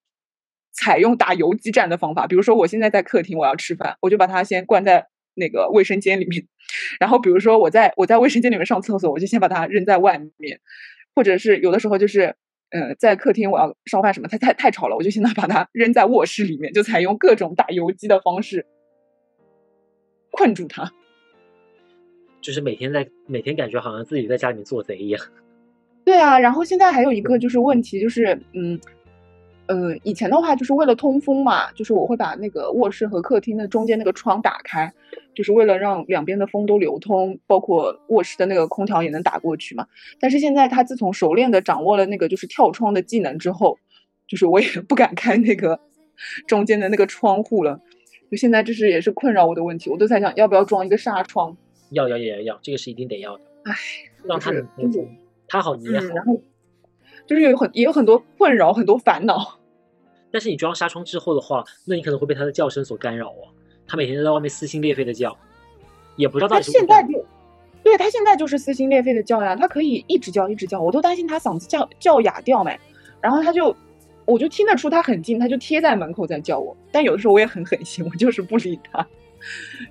[0.72, 2.26] 采用打游击战的方法。
[2.26, 6.46] 比如说，我现在在客厅，我要吃饭，我就把它先关在那个卫生间里面。
[7.00, 10.60] 然后，比如说我在我在卫生间里面上厕所，我就先把它扔在外面。
[11.14, 12.34] 或者是有的时候就是，
[12.70, 18.66] 呃，在客厅我要烧饭什么，它太太吵了，我就现在把它扔在卧室里面，就采用各种打游击的方式。
[20.30, 20.90] 困住他，
[22.40, 25.20] 就是每天在每天感觉好像自己在家里面做贼一样。
[26.04, 28.80] 对啊，然后现在还有一个就是问题，就是嗯
[29.66, 34.92] 呃，以前的话就是为了通风嘛，就是我会把那个卧室和客厅的中间那个窗打开，
[35.34, 39.86] 就是为了让两边的风都流通，包括卧室的那个空调也能打过去嘛。
[40.18, 43.78] 但是现在他自从熟练的掌握了那个就是跳窗的技能之后，
[44.26, 45.78] 就是我也不敢开那个
[46.48, 47.80] 中间的那个窗户了。
[48.30, 51.56] 就现在，这是也是困扰我的问题，我都在想要不要装一个纱窗。
[51.90, 53.42] 要要要要要，这个是一定得要的。
[53.64, 53.74] 唉，
[54.22, 54.64] 让他能
[55.48, 56.06] 他好你也好。
[56.14, 56.40] 然后
[57.26, 59.58] 就是有很也有很多困扰，很多烦恼。
[60.30, 63.48] 但是你装纱窗之后的话，那你可能会被他的叫声所干扰哦。
[63.88, 65.36] 他每天都在外面撕心裂肺的叫，
[66.14, 67.24] 也不知道他现在就
[67.82, 72.78] 对他现在就是撕心裂肺的叫呀，他可以一直叫一直叫，我都担心他嗓子叫叫哑掉没。
[73.20, 73.74] 然后他就。
[74.30, 76.76] 我就听得出他很近，他就贴在门口在叫我。
[76.92, 79.06] 但有的时候我也很狠心，我就是不理他，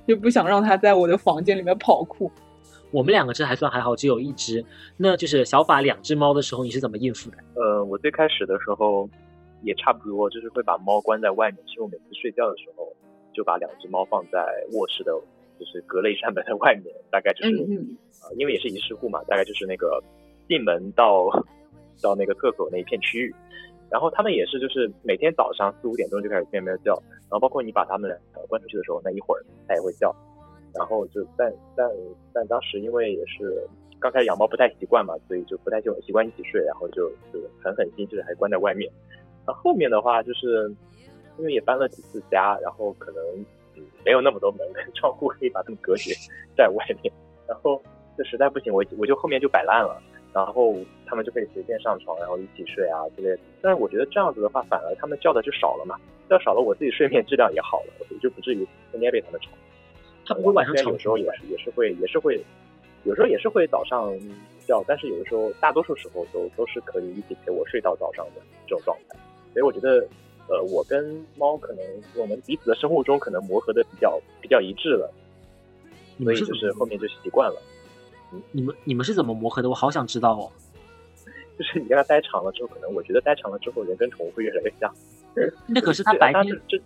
[0.07, 2.31] 就不想让他在我的房间里面跑酷。
[2.91, 4.65] 我们两个这还算还好，只有一只。
[4.97, 7.37] 那就是小法两只猫的时候，你是怎么应付的？
[7.53, 9.07] 呃，我最开始的时候
[9.61, 11.59] 也差不多，就是会把猫关在外面。
[11.67, 12.91] 其实我每次睡觉的时候，
[13.31, 14.39] 就把两只猫放在
[14.71, 15.11] 卧室的，
[15.59, 17.49] 就是隔了一扇门的外面，大概就是
[18.23, 20.01] 啊，因为也是一室户嘛，大概就是那个
[20.47, 21.29] 进门到
[22.01, 23.35] 到那个厕所那一片区域。
[23.91, 28.15] 然后他们也是，就是每天早上四五点钟就开始喵喵叫，然后包括你把它们
[28.47, 30.15] 关出去的时候，那一会儿它也会叫。
[30.75, 31.89] 然后就但但
[32.31, 33.67] 但当时因为也是
[33.99, 38.91] 刚开始养猫不太习惯嘛，所以就不太就习惯一起睡，然后就就很狠心，就是还关在外面。
[39.45, 40.69] 后面的话就是
[41.39, 43.23] 因为也搬了几次家，然后可能
[44.05, 46.13] 没有那么多门跟 窗户可以把它们隔绝
[46.55, 47.11] 在外面，
[47.47, 47.81] 然后
[48.15, 49.99] 就实在不行，我我就后面就摆烂了，
[50.33, 53.39] 然后他们就可以随便上床，然后一起睡啊之类的。
[53.61, 55.95] 但是我觉得这样子的话，反而他们叫的就少了嘛，
[56.29, 59.49] 叫少了，我自己睡眠质量也好了，我就不至于天天被他们吵。
[60.25, 62.39] 他不会晚上吵，有时候也是也是会也是会，
[63.03, 64.13] 有时候也是会早上
[64.67, 69.17] 叫，但是有的时候大多数时候都都是可以一起陪我睡到早上的这种状态。
[69.53, 70.07] 所以我觉得，
[70.47, 71.83] 呃，我跟猫可能
[72.15, 75.11] 我们彼此的生物钟可能磨合的比较比较一致了，
[76.23, 77.59] 所以就是后面就习惯了。
[78.51, 79.69] 你们你们是怎么磨合的？
[79.69, 80.51] 我好想知道哦。
[81.57, 84.93] 就是你跟他待长了之后，可能我觉得待长了之后，人跟宠物会越来越像。
[85.67, 86.79] 那可是他白天这。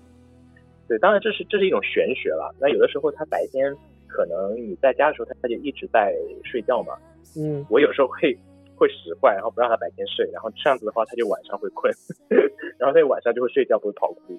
[0.87, 2.53] 对，当然这是这是一种玄学了。
[2.59, 3.73] 那有的时候他白天
[4.07, 6.93] 可能你在家的时候，他他就一直在睡觉嘛。
[7.37, 8.37] 嗯，我有时候会
[8.75, 11.93] 会使坏，然后不让他白天睡，然后这样子的话，他就晚上会困，
[12.77, 14.37] 然后他晚上就会睡觉，不会跑哭。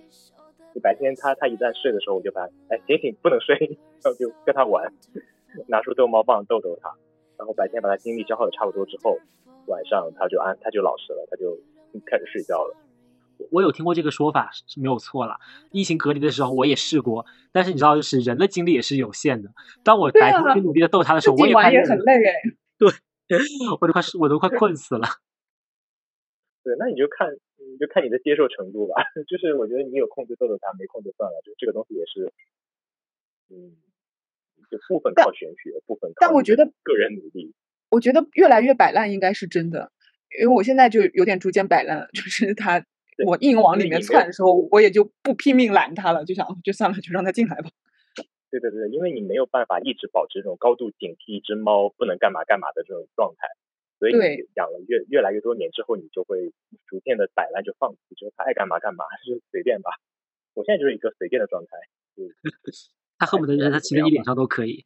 [0.74, 3.56] 你白天他他一旦睡的时候，我就把哎醒醒不能睡，
[4.04, 4.92] 然后就跟他玩，
[5.68, 6.94] 拿出逗猫棒逗逗它，
[7.38, 9.18] 然后白天把它精力消耗的差不多之后，
[9.66, 11.58] 晚上它就安它就老实了，它就
[12.06, 12.76] 开始睡觉了。
[13.50, 15.38] 我有听过这个说法是没有错了。
[15.72, 19.50] 疫情隔离的时候我也试过，但是你知道，就是人的精力也是有限的。
[19.82, 22.32] 当我白天努力的逗它的时候，我也玩也很累哎。
[23.26, 23.38] 对，
[23.80, 25.08] 我都快我都快困死了。
[26.62, 29.02] 对，那你就看你就看你的接受程度吧。
[29.26, 31.40] 就是我觉得你有空就逗逗它，没空就算了。
[31.42, 32.32] 就这个东西也是，
[33.50, 33.76] 嗯，
[34.70, 37.54] 就部分靠玄学，部分靠但我觉得个人努力。
[37.90, 39.92] 我觉得越来越摆烂应该是真的，
[40.40, 42.84] 因为我现在就有点逐渐摆烂了， 就是他。
[43.24, 47.70] 我硬往里面窜的时候，我也就不拼命拦他了，就想就算了，就让他进来吧。
[48.50, 53.46] 对对对，因为你没有办法一直保持这种高度警惕一只猫不能干嘛干嘛的这种状态，
[54.00, 54.14] 所以
[54.56, 56.50] 养了越越来越多年之后，你就会
[56.88, 59.92] 逐渐的摆烂，就放弃，就是他爱干嘛干嘛， 就随便吧。
[60.54, 61.70] 我现在就是一个随便的状态，
[63.24, 64.84] 他恨不得他骑在你脸上都可以。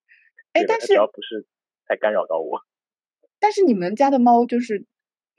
[0.54, 1.46] 哎，但是只要不是
[1.86, 2.62] 太干扰到我。
[3.38, 4.86] 但是你们家的猫就是。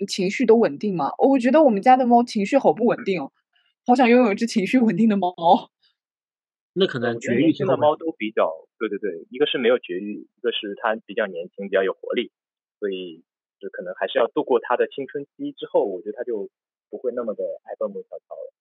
[0.09, 1.13] 情绪都稳定吗？
[1.17, 3.31] 我觉得我们家的猫情绪好不稳定哦，
[3.87, 5.31] 好想拥有一只情绪稳定的猫。
[6.75, 12.33] 那可能绝育性的猫都比较，对对对，一个是没有绝育，一个是它比较年轻，比较有活力，
[12.77, 13.23] 所以
[13.57, 16.49] 就可能还是要度过它的青春期之后，我觉得它就
[16.89, 18.51] 不会那么的爱蹦蹦跳跳了。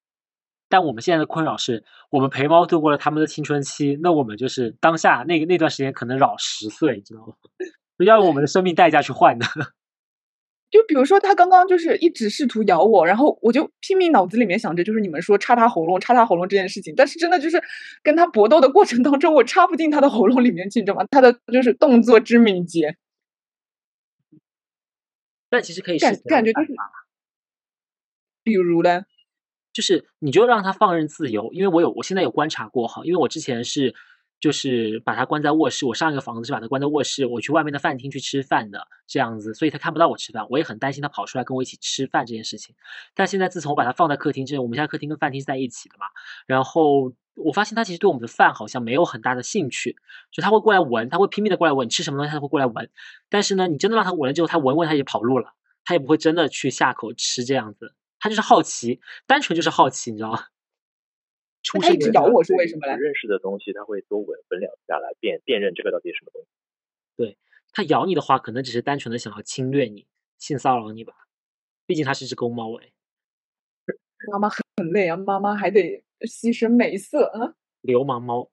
[0.74, 7.34] 但我们现在的困扰是，我们陪猫度过了他们的青春期，那我们就是当下那个那段时间可能老十岁，你知道吗？
[8.04, 9.46] 要用我们的生命代价去换的。
[10.72, 16.92] 就比如说，他刚刚就是一直试图咬我，然后我就拼命脑子里面想着，就是你们说插他喉咙、插他喉咙这件事情。
[16.96, 17.62] 但是真的就是
[18.02, 21.06] 跟他搏斗的过程当中，我插不进他的喉咙里面去，你知道吗？
[21.08, 22.96] 他的就是动作之敏捷。
[25.48, 26.74] 但其实可以感感觉就是，
[28.42, 29.04] 比如呢，
[29.74, 33.94] 就是你就让他放任自由，因为我有我现在有观察过哈，因为我之前是。
[34.40, 42.74] 就是把它关在卧室，我上一个房子是把它关在卧室，我去外面的饭厅去吃饭的这样子，所以他看不到我吃饭，我也很担心他跑出来跟我一起吃饭这件事情。
[43.14, 46.04] 但现在自从我把它放在客厅之后，我们现在客厅跟饭厅是在一起的嘛，
[46.46, 49.96] 然后我发现他其实对我们的饭好像没有很大的兴趣，
[50.30, 52.90] 就他会过来闻，他会拼命的过来闻，你吃什么东西他都会过来闻。
[53.30, 55.54] 但是呢，你真的让他闻了之后，他闻闻他也跑路了，
[55.86, 60.46] 他也不会真的去下口吃这样子，他就是好奇，单纯就是好奇，你知道吗？
[61.82, 62.96] 他一直咬我是为什么嘞？
[62.96, 66.48] 认识的东西他会多闻闻两下来辨辨认这个到底是什么东西。
[67.16, 67.36] 对
[67.72, 70.06] 他咬你的话，可能只是单纯的想要侵略你、
[70.38, 71.12] 性骚扰你吧。
[71.84, 72.92] 毕竟它是只公猫哎。
[74.32, 77.56] 妈妈很累啊，妈妈还得牺牲美色啊。
[77.82, 78.50] 流氓猫，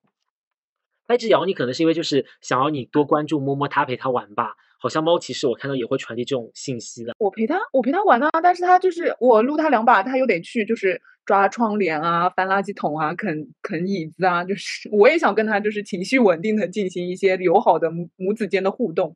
[1.05, 4.57] 它一直咬你，可能是因为就是想要你多关注、摸摸它、陪它玩吧。
[4.81, 7.13] 好像猫其实我看到也会传递这种信息的。
[7.19, 19.15] 我陪它，我陪它玩啊，但是它就是我撸它两把，它又得去就是抓窗帘啊、翻垃圾桶啊、啃啃椅子啊，就是我也想跟它就是情绪稳定的进行一些友好的母母子间的互动，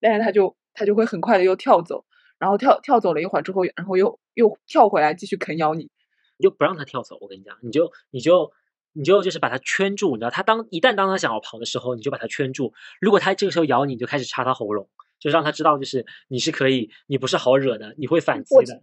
[0.00, 2.06] 但是它就它就会很快的又跳走，
[2.38, 5.90] 然后跳跳走了一会儿之后，然后又又跳回来继续啃咬你，
[6.38, 8.50] 你就不让它跳走，我跟你讲，你就你就。
[8.96, 12.72] 你就就是把它圈住，你知道，它当一旦当它想要跑的时候，你就把它圈住。
[12.98, 14.88] 如果它这个时候咬你，你就开始插它喉咙，
[15.20, 18.82] 就让它知道，就是你是可以，你不是好惹的，你会反击的。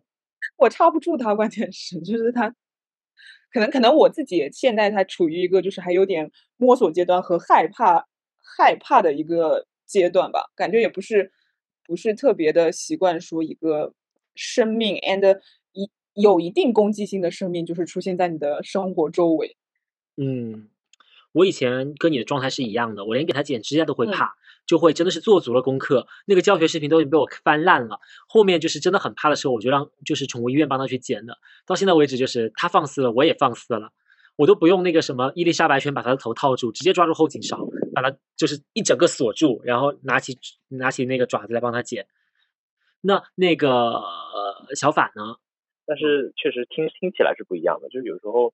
[0.57, 2.53] 我插不住它，关键是就是它，
[3.51, 8.05] 可能可能我自己现在它处于一个就是还有点摸索阶段和害怕
[8.39, 11.32] 害怕的一个阶段吧，感觉也不是
[11.84, 13.93] 不是特别的习惯说一个
[14.36, 15.39] 生命 and
[15.72, 19.57] 一有一定攻击性的生命就是出现在你的生活周围。
[20.16, 20.70] 嗯，
[21.32, 24.36] 我以前跟你的状态是一样的，我连给它剪指甲都会怕，
[24.66, 27.99] 就会真的是做足了功课，那个教学视频都已经被我翻烂了。
[28.28, 31.38] 后面就是真的很怕的时候，我就让就是宠物医院帮他去剪的。
[31.66, 33.91] 到现在为止，就是他放肆了，我也放肆了，
[34.36, 40.38] 我都不用那个什么伊丽莎白圈把他的头套住，直接抓住后颈勺，把他就是一整个锁住，然后拿起
[40.68, 42.05] 拿起那个爪子来帮他剪。
[43.01, 45.38] 那那个呃小法呢？
[45.86, 48.53] 但是确实听听起来是不一样的，就是有时候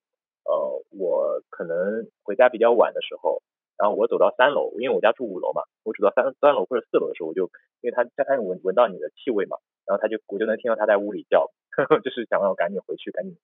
[0.50, 3.42] 呃我可能回家比较晚的时候。
[3.80, 9.56] 然后我走到三楼，因为我家住五楼嘛，我走到三三楼或者四楼的时候，我就因为他他他闻闻到你的气味嘛，
[9.88, 13.38] 然后他就我就能听到他在屋里叫，呵 呵就是想让我赶紧回去，赶紧，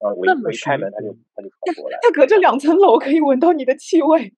[0.00, 1.98] 然后我一我一开门，他就他就跑过来。
[2.00, 4.32] 他隔着两层楼可以闻到你的气味。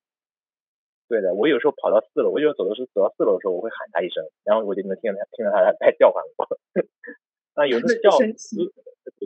[1.07, 6.59] 对的，我有时候跑到四楼，我有时候走的是走到四楼的时候，我会喊他一声，然后我就能听到他听到他在叫唤我。
[7.55, 8.27] 那有的叫，对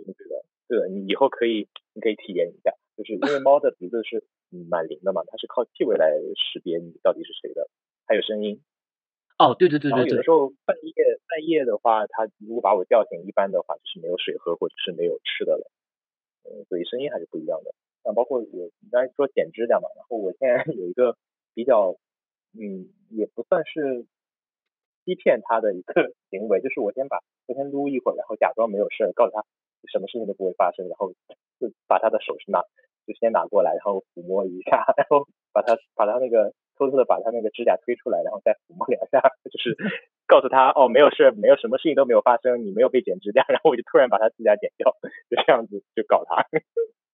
[0.04, 0.12] 的，
[0.68, 4.26] 对的，你以后可以你可以体验一下，就是因为猫的鼻子是。
[4.50, 7.68] 嗯，蛮灵的嘛，它是靠气味来识别你到底是谁的，
[8.06, 8.64] 还有声音。
[9.38, 9.92] 哦，对对对对。
[9.92, 10.94] 然后有的时候半夜
[11.28, 15.70] 半夜的话，它如果把我叫醒，一般的话就是没有水喝或者是没有吃的了。
[16.48, 17.74] 嗯，所以声音还是不一样的。
[18.04, 21.18] 那包括我你刚才说剪指甲嘛，然后我现在有一个
[21.52, 21.98] 比较，
[22.58, 24.06] 嗯，也不算是
[25.04, 29.44] 欺骗它的一个行为，就是我先把我先撸一会儿，然后假装没有事儿，告诉他
[29.92, 31.12] 什么事情都不会发生，然后
[31.60, 32.64] 就把他的手是拿。
[33.08, 39.74] 就先拿过来，然后抚摸一下， 然后把它把它那个偷偷的把它那个指甲推出来，然后再抚摸两下， 就是
[40.26, 44.94] 告诉他哦，没有事，没有什么事情都没有发生，你没有被剪指甲， 然后我就突然把他指甲剪掉，
[45.30, 46.44] 就这样子就搞他，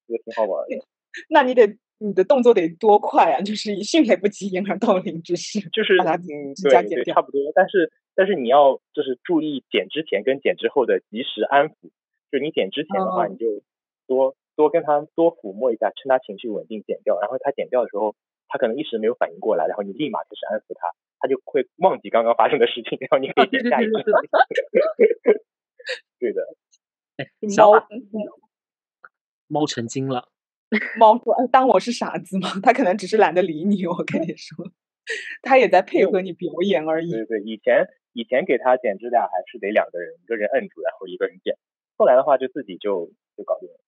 [0.07, 0.85] 也挺好玩的。
[1.31, 3.41] 那你得你的动作得多快啊！
[3.41, 7.41] 就是以迅雷不及掩耳盗铃之势，就是把它指甲剪掉，差不多。
[7.55, 11.91] 但是但是你要就是注意剪之前跟剪之后的及时安抚，
[12.33, 13.63] 就你剪之前的话，你就
[14.09, 14.35] 多。
[14.57, 18.15] 多跟他多抚摸一下，趁他情绪稳定剪掉，然后他剪掉的时候，
[18.49, 24.03] 他可能一时没有反应过来，然后你立马开始安抚他，他就会忘记刚刚发生的事情，然后你可以剪下一个。
[26.19, 26.43] 对的。
[27.57, 27.73] 猫
[29.47, 30.29] 猫成精了。
[30.99, 33.87] 猫说：“当我是傻子吗？” 他可能只是懒得理你。
[33.87, 34.67] 我跟你说，
[35.43, 37.11] 他也在配合你表演而已。
[37.13, 41.57] 对对，以前以前给他剪指甲还是得两个人，一个人摁住，然后一个人剪。
[41.97, 43.79] 后来的话就自己就就搞定了。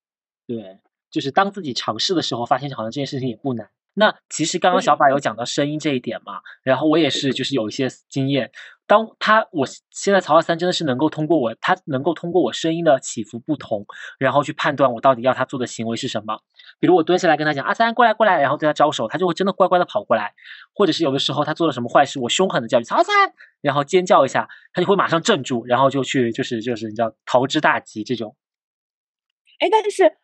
[0.47, 0.79] 对，
[1.11, 3.69] 就是当自己尝试的时候，发现好像这件事情也不难。
[3.93, 8.51] 那其实刚刚小法有讲到声音这一点嘛，然后我也是就是有一些经验。
[8.85, 13.87] 当他我现在曹二三真的是能够通过我，他能够通过我声音的起伏不同，
[14.19, 16.41] 然后去判断我到底要他做的行为是什么。
[16.79, 20.35] 比如我蹲下来跟他讲阿三过来过来，然后对他招手，他就会真的乖乖的跑过来。
[20.75, 28.35] 或者是有的时候他做了什么坏事，我凶狠的叫曹三，然后尖叫一下，他就会马上镇住，然后就去就是就是你知道逃之大吉这种。
[29.59, 30.17] 哎，但是。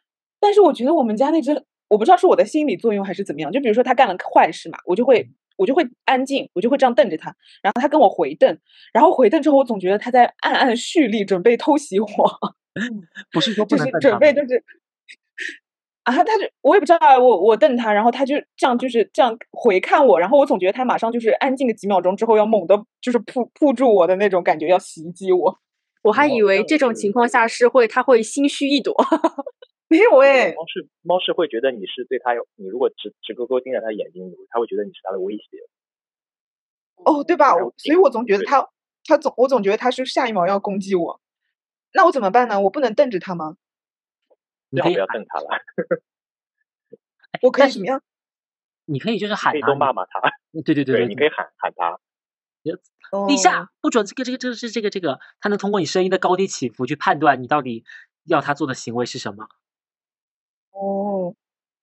[0.43, 1.51] 但是我觉得我们家那只，
[1.87, 3.49] 我不知道是我的心理作用还是怎么样。
[3.49, 5.25] 就比如说它干了坏事嘛，我就会
[5.55, 8.59] 我就会安静，我就会这样瞪着它，然后它跟我回瞪，
[8.91, 12.07] 然后回瞪之后，我总觉得它在暗暗蓄力，准备偷袭我。
[13.31, 14.63] 不是说就是准备就是
[16.03, 16.31] 啊，他就
[16.61, 25.59] 我也不知道，我我瞪他，然后他就这样就是这样回看我，然后我总觉得他马上就是安静个几秒钟之后要猛的，就是扑扑住我的那种感觉，要袭击我。
[26.01, 28.93] 我还以为这种情况下是会他会心虚一躲。
[29.93, 35.43] 没有哎，猫是猫是会觉得你是对它有，你如果直直勾勾盯着它眼睛，它会觉得你是它的威胁。
[37.05, 37.53] 哦，对吧？
[37.77, 38.67] 所以我总觉得它，
[39.05, 41.21] 它总我总觉得它是下一秒要攻击我。
[41.93, 42.59] 那我怎么办呢？
[42.59, 43.55] 我不能瞪着它吗？
[44.73, 45.47] 最好不要瞪它了。
[47.43, 48.01] 我可以怎么样？
[48.85, 50.19] 你可以就是喊，可以骂骂他。
[50.65, 51.99] 对对对对，你可以喊喊他。
[53.27, 57.83] 立夏不准这个这个这个是这个这个，它能通过你声音的高低起伏去判断你到底
[58.25, 59.47] 要他做的行为是什么。
[60.73, 61.33] 哦，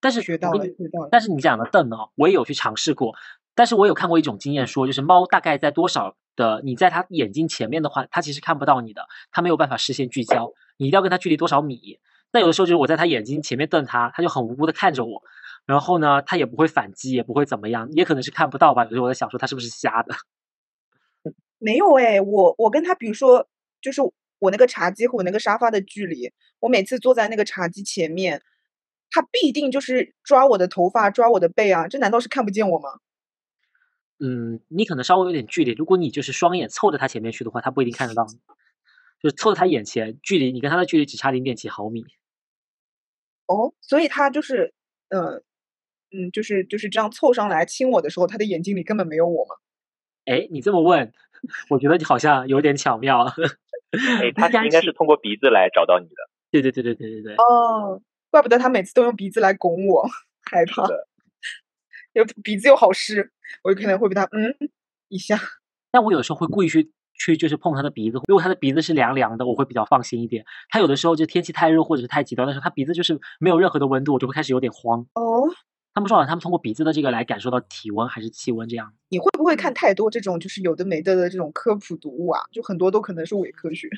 [0.01, 0.65] 但是学到了，
[1.11, 3.15] 但是你讲的瞪呢，我也有去尝试过。
[3.55, 10.53] 但是我有看过一种经验，说就是猫大概在多少的你在它眼睛前面的话，它其实看不到你的，它没有办法视线聚焦。
[10.79, 11.99] 你一定要跟它距离多少米。
[12.33, 15.23] 那有的时候就是我在它眼睛前面瞪它，它就很无辜的看着我，
[15.67, 18.85] 然后呢，它也不会反击，也不会怎么样，也可能是看不到吧。
[18.85, 20.15] 有时候我在想说它是不是瞎的？
[21.59, 23.47] 没有哎，我我跟它，比如说
[23.83, 24.01] 就是
[24.39, 28.41] 我那个茶几和我那个沙发的距离，我每次坐在那个茶几前面。
[29.11, 31.89] 他必定就是抓我的头发，抓我的背啊！
[31.89, 32.89] 这难道是看不见我吗？
[34.23, 35.73] 嗯，你可能稍微有点距离。
[35.73, 38.39] 如果你就是双眼凑着他前面去的话，他不一定看得到你。
[39.23, 42.05] 就是凑他眼前，距离你跟他的距离只差零点几毫米。
[43.47, 44.73] 哦，所以他就是，
[45.09, 45.43] 嗯
[46.13, 49.57] 嗯，就是就是这样凑上来亲我的时候，他的眼睛里根本没有我吗？
[50.27, 51.13] 哎，你这么问，
[51.71, 53.25] 我觉得你好像有点巧妙。
[53.91, 56.15] 哎，他应该是通过鼻子来找到你的。
[56.51, 57.35] 对对对对对对对。
[57.37, 58.01] 哦。
[58.31, 60.09] 怪不得他每次都用鼻子来拱我，
[60.51, 60.87] 害怕，
[62.13, 63.33] 又鼻子又好湿，
[63.65, 64.71] 我有可能会被他嗯
[65.09, 65.39] 一下。
[65.91, 70.45] 但我有的时候会故意去去就是碰他的鼻子，如果他的鼻子是凉凉的，我会比较放心一点。
[70.69, 75.01] 他有的时候就天气太热或者是太极端的时候，他鼻子就是没有任何的温度，我就会开始有点慌。
[75.15, 75.49] 哦，
[75.93, 78.95] 他们说好像他们通过鼻子的这个来感受到体温还是气温这样。
[79.09, 82.41] 你会不会看太多这种就是有的没的的这种科普读物啊？
[82.53, 83.89] 就很多都可能是伪科学。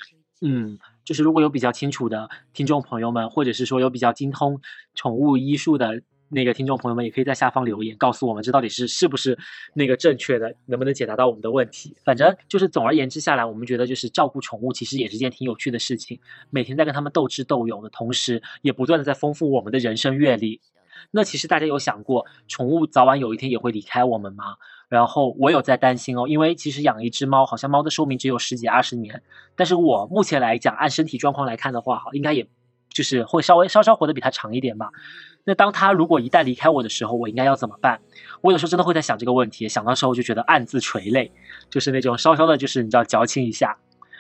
[0.41, 4.61] 嗯，就是如果有比较清楚的听众朋友们，或者是说有比较精通
[4.95, 6.03] 宠物医术的。
[6.35, 9.39] 那个听众朋友们也可以在下方留言告诉我们，这到底是是不是
[9.75, 11.95] 那个正确的，能不能解答到我们的问题？
[12.07, 20.63] 反正就是总而言之下来，我们觉得就是照顾宠物其实也是件挺有趣的事情，每天在跟他们斗智斗勇的同时，也不断的在丰富我们的人生阅历。
[21.11, 24.57] 那其实大家有想过，宠物早晚有一天也会离开我们吗？
[24.93, 29.23] 然后我有在担心哦，因为其实养一只猫，好像猫的寿命只有十几二十年，
[29.57, 32.47] 但是我目前来讲，按身体状况来看的话，应该也
[32.91, 34.91] 就是会稍微稍稍活得比它长一点吧。
[35.45, 38.03] 那当它如果一旦离开我的时候，我应该要怎么办？
[38.43, 41.33] 我有时候真的会在想这个问题，想到时候就觉得暗自垂泪，
[41.71, 43.79] 就是那种稍稍的，就是你知道矫情一下，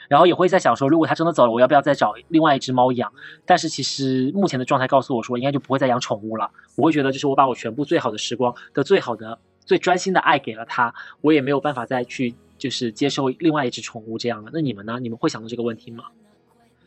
[0.08, 3.12] 然后也会在想说，如果它真的走了，我要不要再找另外一只猫养？
[3.44, 6.50] 但是其实目前的状态告诉我说，应该就不会再养宠物了。
[6.78, 14.50] 我会觉得，就是我把我全部最好的时光的最好的、最专心的爱给了他，我也没有办法再去就是接受另外一只宠物这样了。
[14.52, 14.98] 那你们呢？
[15.00, 16.04] 你们会想到这个问题吗？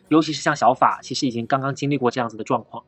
[0.09, 2.84] 尤其是像小法，其实已经刚刚经历过这样子的状况。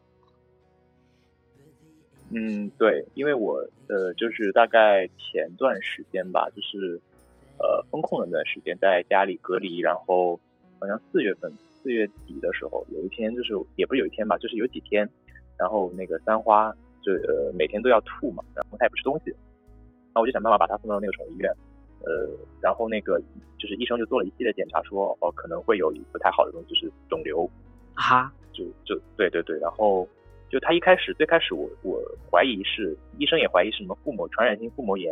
[2.29, 6.99] 嗯，对，因为我呃，就是大概前段时间吧，就是
[7.57, 10.37] 呃，封控的那段时间，在家里隔离，然后
[10.77, 15.09] 好像四月份四月底的时候，有一天就是也不是有一天吧，就是有几天，
[15.57, 16.71] 然后那个三花
[17.01, 19.33] 就呃每天都要吐嘛，然后它也不吃东西，
[20.19, 21.51] 我就想办法把他送到那个宠物医院，
[22.03, 22.29] 呃，
[22.61, 23.19] 然后那个
[23.57, 27.49] 就是医生就做了一系列检查，说哦可能会有不太好的东西，就是肿瘤，
[27.93, 30.07] 啊，就就对对对，然后。
[30.49, 32.01] 就他一开始最开始我我
[32.31, 35.11] 怀疑是医生也怀疑是什么腹膜传染性腹膜炎，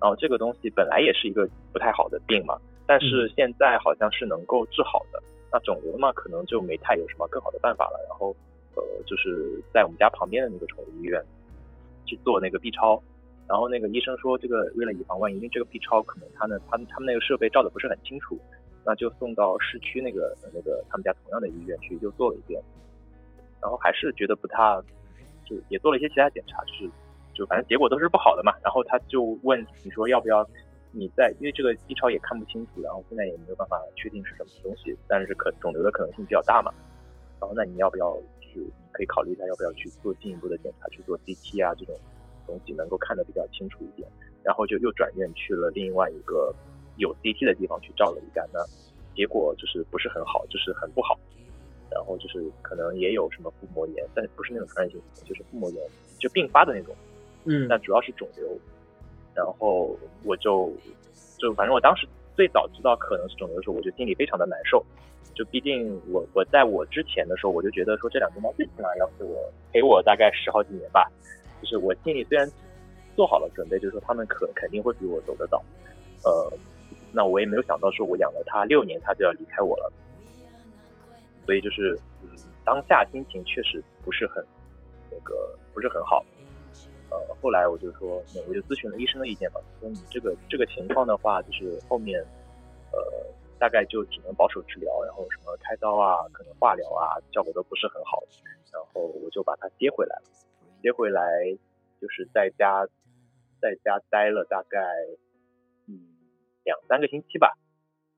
[0.00, 5.22] 然后这个东西本来也是一个不太好的病嘛，但是现在好像是能够治好的。
[5.52, 8.02] 那肿瘤嘛，可能就没太有什么更好的办法了。
[8.08, 8.34] 然后
[8.74, 11.22] 呃，就是在我们家旁边的那个宠物医院
[12.06, 13.02] 去做那个 B 超，
[13.50, 18.38] 然后那个医生说这个为了以防万一，因为这个 B 超可能他呢他们他们那个设备照的不是很清楚，
[18.86, 22.62] 那就送到市区那个那个他们家同样的医院去又做了一遍。
[23.60, 24.80] 然后还是觉得不太，
[25.44, 26.88] 就也做了一些其他检查，就是
[27.34, 28.54] 就反正结果都是不好的嘛。
[28.62, 30.48] 然后他就问你说要不要
[30.92, 36.72] 你在，因为这个 B 超也看不清楚，然后现在也没有办法确定是什么东西，但是可肿瘤的可能性比较大嘛。
[37.40, 41.98] 然后那你要不要去可以考虑一下要不要去做进一步的检查，去做 CT 啊这种
[42.50, 44.08] 东西能够看得比较清楚一点。
[44.42, 46.54] 然后就又转院去了另外一个
[46.96, 48.58] 有 CT 的地方去照了一下，那
[49.14, 51.18] 结果就是不是很好，就是很不好。
[51.90, 55.82] 然后就是可能也有什么腹膜炎，但不是那种传染性，就是腹膜炎
[56.18, 56.94] 就并发的那种。
[57.44, 58.48] 嗯，那主要是肿瘤。
[59.34, 60.72] 然后我就
[61.38, 64.84] 就反正我当时最早知道可能是肿瘤的时候，我就心里非常的难受。
[65.34, 71.10] 就毕竟我我在我之前的时候，我就觉得说这两只猫最起码要是我陪我大概十好几年吧。
[71.60, 72.50] 就是我心里虽然
[73.16, 75.62] 做好了准备，就是说他们可肯定会比我走得早。
[76.24, 76.52] 呃，
[77.12, 79.92] 那我也没有想到说我养了它六年，它就要离开我了。
[81.46, 82.28] 所以就是，嗯，
[82.64, 84.44] 当下心情确实不是很，
[85.10, 86.24] 那个不是很好。
[87.10, 92.20] 呃，后来我就说，那我就咨询了医生的意见嘛，说你这个这个情况的话，就是后面，
[92.92, 93.00] 呃，
[93.58, 98.22] 大概就只能保守治疗，然后什么开刀啊，可能化疗啊，效果都不是很好。
[98.72, 100.22] 然后我就把它接回来了，
[100.80, 101.22] 接回来
[102.00, 102.86] 就是在家，
[103.60, 104.78] 在家待了大概，
[105.86, 106.16] 嗯，
[106.64, 107.56] 两三个星期吧。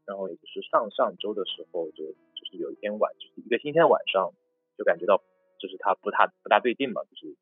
[0.04, 2.14] 然后也就是上上周的时候就。
[2.34, 4.34] 就是有一天晚，就是一个星期天晚上，
[4.76, 5.22] 就感觉到
[5.60, 7.36] 就是他不太不大对劲嘛，就是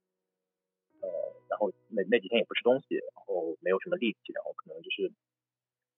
[1.01, 1.09] 呃，
[1.49, 5.11] 然后那那几天也不吃东西，然后没有什么力气，然后可能就是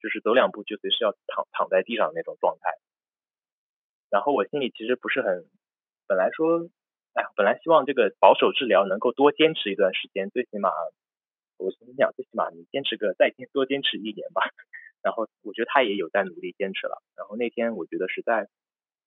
[0.01, 2.79] 就是走两步就随时要躺躺在地上那种状态。
[4.09, 5.51] 然后我心里其实不是很，
[6.07, 6.71] 本来说，
[7.15, 10.71] 哎呀，本来希望这个保守治疗能够多坚持一段时间，最起码
[11.59, 14.43] 我心想最起码你坚持个再坚多坚持一年吧。
[15.03, 17.03] 然后我觉得他也有在努力坚持了。
[17.17, 18.49] 然后那天我觉得实在。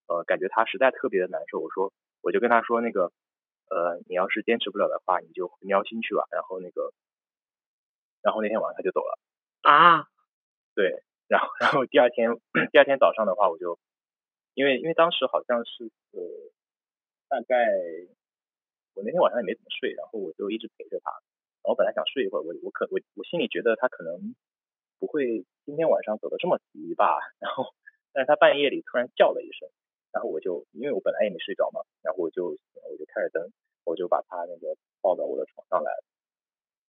[0.07, 1.91] 呃，感觉他实在特别的难受，我说，
[2.21, 3.11] 我就跟他说那个，
[3.71, 6.27] 呃，你要是坚持不了的话，你就回喵星去吧。
[6.29, 6.93] 然后那个，
[8.21, 9.17] 然后那天晚上他就走了。
[9.63, 10.05] 啊？
[10.75, 12.29] 对，然后然后第二天
[12.71, 13.79] 第二天早上的话，我就，
[14.53, 16.21] 因为因为当时好像是呃，
[17.27, 17.55] 大概
[18.93, 21.11] 我那天晚上也没怎么睡，然后我就一直陪着他。
[21.63, 24.35] 然后本来想睡一会儿，我我可我我心里觉得他可能
[24.99, 27.19] 不会今天晚上走的这么急吧。
[27.39, 27.73] 然后，
[28.13, 29.67] 但是他半夜里突然叫了一声。
[30.13, 32.55] 然后我就，因为我本来也没睡着嘛，然后我就
[32.87, 33.51] 我就开着灯，
[33.83, 35.91] 我就把他那个抱到我的床上来。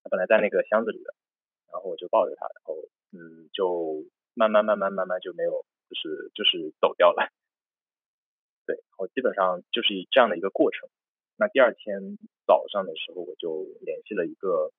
[0.04, 1.16] 他本来在那个箱子里的，
[1.72, 2.76] 然后我就抱着他，然后
[3.14, 4.06] 嗯，就
[4.36, 7.32] 慢慢慢慢慢慢就没有，就是就是走掉了。
[8.66, 10.90] 对，我基本上就是以这样的一个过程。
[11.38, 14.72] 那第二天早上的时候，我就联系了一个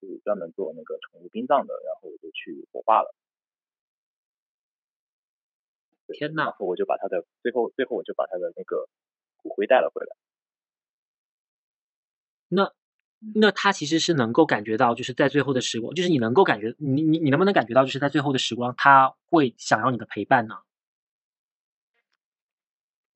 [0.00, 3.14] 就是专门做那个宠物殡葬的，然后我就去火化了。
[6.14, 6.44] 天呐！
[6.44, 8.88] 然后我就把他的最后最后我就把他的那个
[9.42, 10.16] 骨灰带了回来。
[12.48, 12.72] 那
[13.34, 20.54] 那他其实是能够感觉到，就是在最后的时光，就是你能够感觉你你你能不能感觉到，就是在最后的时光，他会想要你的陪伴呢？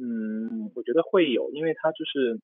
[0.02, 2.40] 嗯，我觉得会有，因为他就是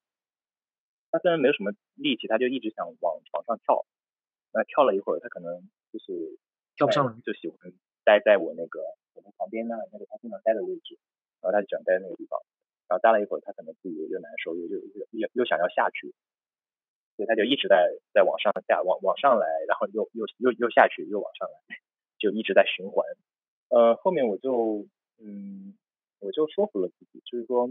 [1.11, 3.85] 他虽然没有什么力气，他就一直想往床上跳。
[4.53, 6.39] 那跳了一会儿，他可能就是
[6.77, 7.59] 跳不上来，就喜欢
[8.05, 8.79] 待在我那个
[9.15, 10.97] 我们旁边呢，那个他经常待的位置，
[11.43, 12.39] 然后他就喜欢待在那个地方。
[12.89, 16.15] 然后待了一会儿，他可能自己又难受，又又又又又想要下去，
[17.17, 21.77] 所以他就一直在在往上下，往往上来，然后又又又又下去，又往上来，
[22.19, 23.05] 就一直在循环。
[23.69, 24.87] 呃，后面我就
[25.19, 25.75] 嗯。
[26.21, 27.67] 我就说服了自己，就是说，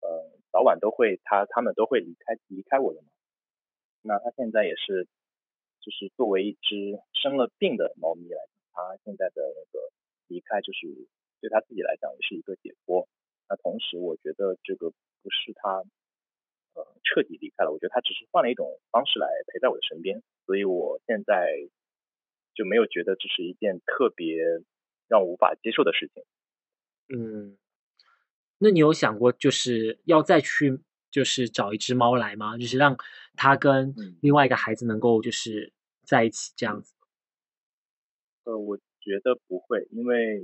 [0.00, 3.08] 呃，早晚都会，他他们都会离开离开我的嘛。
[4.02, 5.06] 那他现在也是，
[5.80, 9.92] 就是作为一只生了病的猫咪来讲，他现在的那个
[10.28, 11.06] 离开，就是
[11.40, 13.06] 对他自己来讲也是一个解脱。
[13.48, 14.90] 那同时，我觉得这个
[15.22, 15.84] 不是他
[16.74, 21.68] 呃彻底离开了，我觉得他只是换了一种方式来陪在我的身边，所以我现在
[22.54, 24.42] 就没有觉得这是一件特别
[25.06, 26.24] 让我无法接受的事情。
[27.08, 27.56] 嗯，
[28.58, 30.80] 那你有想过就是要再去
[31.10, 32.56] 就是找一只猫来吗？
[32.58, 32.96] 就是让
[33.36, 35.72] 它跟另外一个孩子能够就是
[36.04, 36.94] 在一起这样子？
[38.44, 40.40] 呃，我觉得不会，因为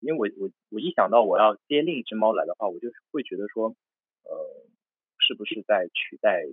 [0.00, 3.68] 因为我我我一想到我要接另一只猫来的话，我就会觉得说，
[4.24, 4.66] 呃，
[5.18, 6.44] 是不是在取代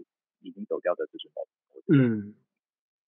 [0.41, 1.47] 已经走掉的这只猫？
[1.93, 2.35] 嗯，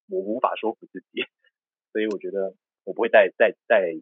[0.07, 1.25] 我无法说服自己，
[1.91, 3.99] 所以我觉得我不会再再再。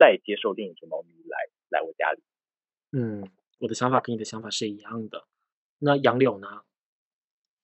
[0.00, 1.36] 再接受另一只猫咪来
[1.68, 2.22] 来我家里。
[2.92, 3.28] 嗯，
[3.58, 5.26] 我的想法跟你的想法是一样的。
[5.78, 6.62] 那杨柳呢？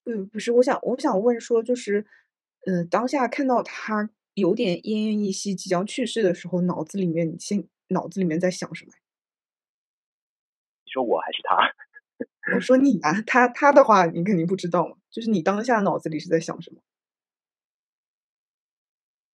[0.05, 2.07] 嗯，不是，我想我想问说，就是，
[2.67, 8.93] 嗯，当下看到他有点奄奄一息，即将去世的时候，脑子里面你先脑子里面在想什么？
[10.85, 11.75] 你说我还是他？
[12.55, 14.97] 我说你啊，他他的话你肯定不知道嘛。
[15.11, 16.81] 就是你当下脑子里是在想什么？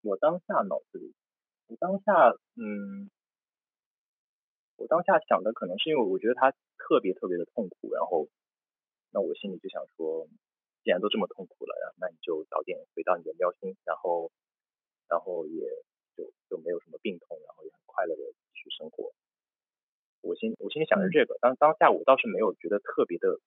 [0.01, 1.13] 我当下脑子里。
[1.67, 3.09] 我当下，嗯，
[4.77, 8.27] 我当下想的可能是因为我觉得他特别特别的痛苦，然后，
[9.11, 10.27] 那我心里就想说，
[10.83, 14.31] 既然都这么痛苦了，然后那你就早点回到你的喵星，然后，
[15.07, 15.61] 然后也
[16.15, 19.13] 就就没有什么病痛，然后也很快乐的继续生活。
[20.21, 23.39] 我心我心里想的是这个，当当下我倒是没有觉得特别的，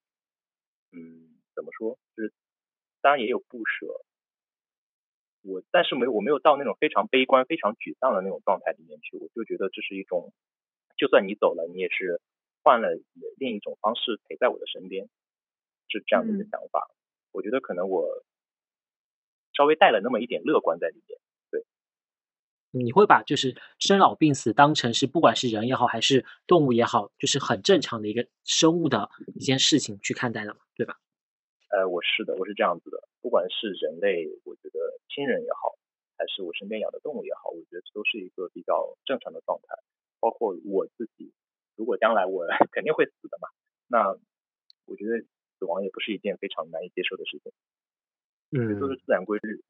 [0.93, 2.33] 嗯，怎么说，就是
[3.01, 4.05] 当然也有不舍。
[5.47, 10.33] 我但是没有我没有到那种非常悲观、非常沮丧的那种状态里面去，我就觉得这是一种，
[10.97, 12.21] 就算你走了，你也是
[12.63, 12.89] 换了
[13.39, 15.09] 另一种方式陪在我的身边，
[15.89, 16.91] 是这样的一个想法。
[17.33, 18.09] 我觉得可能我
[19.55, 21.19] 稍微带了那么一点乐观在里面。
[21.51, 21.65] 对，
[22.73, 30.66] 你会把就是生老病死当成是不管是人也好，还是动物也好，就是很正常的一个生物的一件事情去看待的嘛，对吧？
[31.69, 33.09] 呃，我是的，我是这样子的。
[33.21, 35.75] 不管是人类，我觉得亲人也好，
[36.17, 39.75] 还是我身边养的动物也好，我觉得都是一个比较正常的状态。
[40.21, 41.33] 包括我自己，
[41.77, 43.49] 如果将来我 肯定会死的嘛，
[43.89, 44.17] 那
[44.87, 45.21] 我觉得
[45.59, 47.53] 死亡也不是一件非常难以接受的事情。
[48.53, 49.63] 嗯，都是自然规律。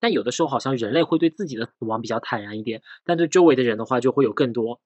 [0.00, 4.80] 但有的时候，好像人类会对自己的死亡比较坦然一点，但对周围的人的话，就会有更多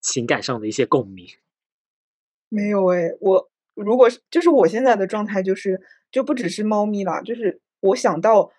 [0.00, 1.26] 情感上的一些共鸣。
[2.48, 3.50] 没有哎，我。
[3.82, 5.80] 如果是就是我现在的状态，就是
[6.12, 8.52] 就不只是猫咪啦，就是我想到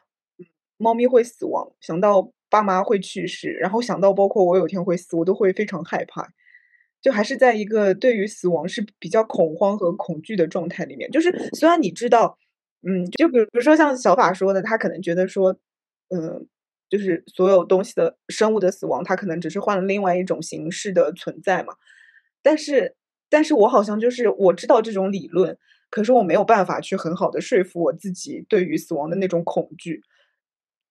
[0.77, 6.27] 猫咪会死亡，想到爸妈会去世，然后想到包括我有天会死，我都会非常害怕。
[7.01, 11.09] 就还是在一个对于死亡是比较恐慌和恐惧的状态里面。
[11.11, 12.37] 就是虽然你知道，
[12.87, 15.55] 嗯，就比如说像小法说的，他可能觉得说，
[16.09, 16.47] 嗯，
[16.89, 21.73] 就是所有东西的生物的死亡，它可能只是换了另外一种形式的存在嘛，
[22.41, 22.95] 但是。
[23.31, 25.57] 但是我好像就是我知道这种理论，
[25.89, 30.01] 可是我没有办法去很好的说服我自己对于死亡的那种恐惧。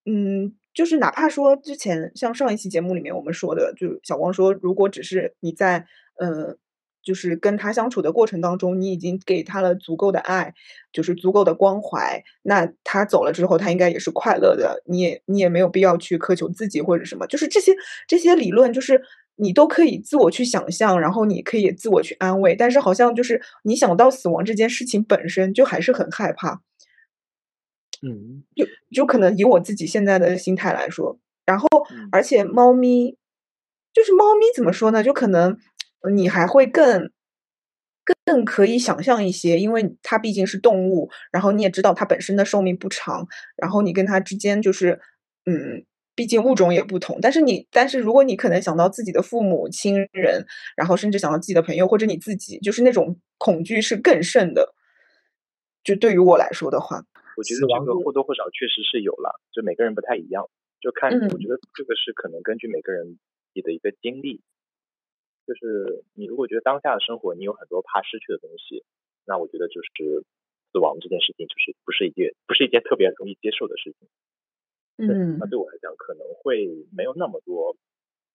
[0.06, 5.84] 嗯，就是哪怕说之前像上一期节目里面我们说的，就小光说，如果只是你在
[6.18, 6.56] 呃，
[7.02, 10.54] 就是跟他相处的过程当中，你已经给他了足够的爱，
[10.92, 14.82] 就是足够的关怀，那他走了之后，他应该也是快乐的。
[14.86, 17.76] 你也你也没有必要去苛求自己或者什么，就是这些
[18.08, 19.02] 这些理论就是。
[19.40, 26.60] 你都可以自我去想象，然后你可以自我去安慰，但是好像就是你想到死亡这件事情本身就还是很害怕。
[28.02, 33.16] 嗯，就就可能以我自己现在的心态来说，然后嗯而且猫咪
[33.92, 35.02] 就是猫咪怎么说呢？
[35.02, 35.56] 就可能
[36.12, 37.10] 你还会更
[38.24, 43.26] 更可以想象一些，因为它毕竟是动物，然后你也知道它本身的寿命不长，
[43.56, 45.00] 然后你跟它之间就是
[45.46, 45.84] 嗯。
[46.20, 50.44] 毕竟物种也不同，但是你，但是如果你可能想到自己的父母亲人，
[50.76, 54.74] 然后甚至想到自己的朋友或者你自己，就是那种恐惧是更甚的。
[55.82, 57.00] 就对于我来说的话，
[57.38, 60.44] 我觉得这个或多或少确实是有了，就每个人不太一样，
[60.78, 64.42] 就看嗯我觉得这个是可能根据每个人自己的一个经历，
[65.46, 68.84] 就是你如果觉得当下的生活你有很多怕失去的东西，
[69.24, 69.88] 那我觉得就是
[70.70, 74.06] 死亡这件事情就是不是一件不是一件特别容易接受的事情。
[75.06, 77.76] 嗯那对我来讲可能会没有那么多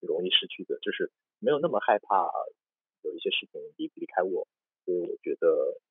[0.01, 2.29] 容易失去的，就是没有那么害怕
[3.03, 4.47] 有一些事情离离开我，
[4.85, 5.47] 所以我觉得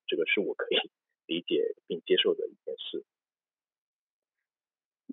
[0.07, 0.77] 这个是我可以
[1.27, 3.03] 理解并接受的一件事。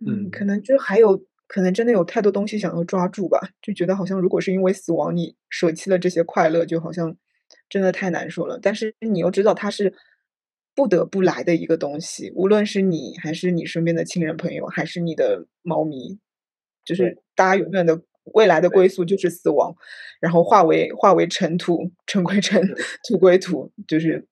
[0.06, 7.16] 嗯，嗯可能就还有可能真的有太多东西想要抓住吧，就觉得好像如果是因为死亡你舍弃了这些快乐，就好像
[7.68, 8.58] 真的太难受了。
[8.60, 9.92] 但是你又知道它是
[10.74, 16.18] 不得不来的一个东西，无论是你还是你身边的亲人朋友，还是你的猫咪，
[16.84, 18.02] 就是大家永远的
[18.34, 19.74] 未来的归宿就是死亡，
[20.20, 22.62] 然后化为化为尘土，尘归尘，
[23.08, 24.26] 土归土，就是。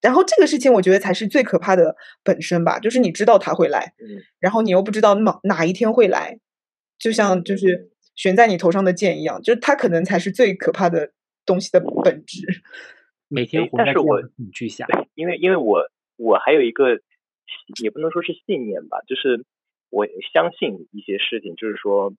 [0.00, 1.94] 然后这个事情，我觉得才是最可怕的
[2.24, 6.40] 本身吧，就是你知道它会来，嗯，然后你又不知道哪哪一天会来，
[6.98, 11.12] 就像就是悬在你头上的剑一样，就是它可能才是最可怕的
[11.46, 12.44] 东西的本质。
[13.32, 17.00] 每天活但是我恐惧下，对，因为因为我我还有一个
[17.82, 19.46] 也不能说是信念吧，就是
[19.88, 22.12] 我相信一些事情，就是说，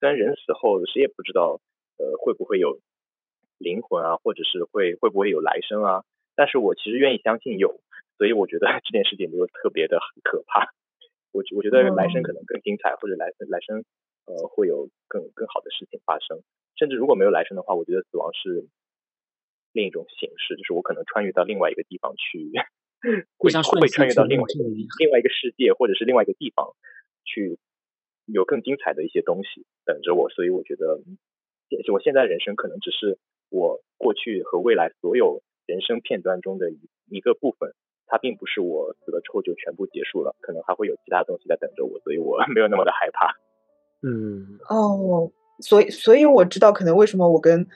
[0.00, 1.60] 虽然人死后谁也不知道
[1.98, 2.80] 呃会不会有
[3.58, 7.80] 灵魂啊，或者是会会不会有来生啊，但是我其实愿意相信有，
[8.16, 10.72] 所以我觉得 这件事情就特别的可怕。
[11.30, 13.84] 我觉我觉得来生可能更精彩，或者来来生
[14.24, 16.40] 呃会有更更好的事情发生，
[16.76, 18.66] 甚至如果没有来生的话，我觉得死亡是
[19.78, 22.50] 另一种形式，就是我可能穿越到另外一个地方去，
[23.38, 24.64] 会会穿越到另外一个
[24.98, 26.74] 另外一个世界，或者是另外一个地方
[27.24, 27.60] 去
[28.26, 30.98] 有更精彩的一些东西等着我，所以我觉得
[31.70, 33.18] 现我现在人生可能只是
[33.50, 37.72] 我过去和未来所有人生片段中的一一个部分。
[38.10, 43.36] 它并不是我死了之后就全部结束了，可能还会有其他东西在等着我，所以我没有那么的害怕。
[44.00, 47.66] 嗯，哦，所以所以我知道可能为什么我跟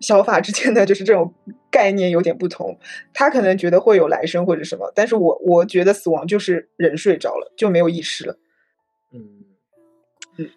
[0.00, 1.34] 小法之间的就是这种
[1.70, 2.78] 概念有点不同，
[3.12, 8.38] 他可能觉得会有来生或者什么，但是我我觉得死亡就是人睡着了就没有意识了。
[9.12, 9.44] 嗯
[10.36, 10.48] 嗯，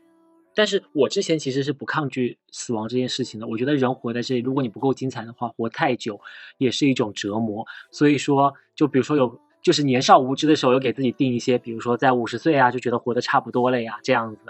[0.53, 3.47] 但是我之前其实是不抗拒死亡这件事情的。
[3.47, 6.19] 我觉得人活在这里，如果你不够精彩的话，活太久
[6.57, 7.65] 也是一种折磨。
[7.89, 14.41] 所以说，就比如说有，就是年少无知的时候，有给自己定一些，比如说在五十岁啊，就觉得活得差不多了呀，这样子。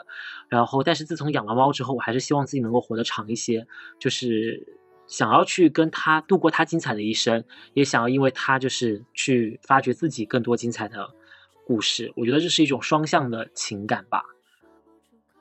[0.50, 3.68] 然后，但是自从养了猫之后，我还是希望自己能够活得长一些，
[4.00, 4.66] 就是
[5.12, 7.44] 想要去跟他度过他精彩的一生，
[7.74, 11.10] 也想要因为他就是去发掘自己更多精彩的
[11.68, 12.14] 故事。
[12.16, 14.24] 我觉得这是一种双向的情感吧。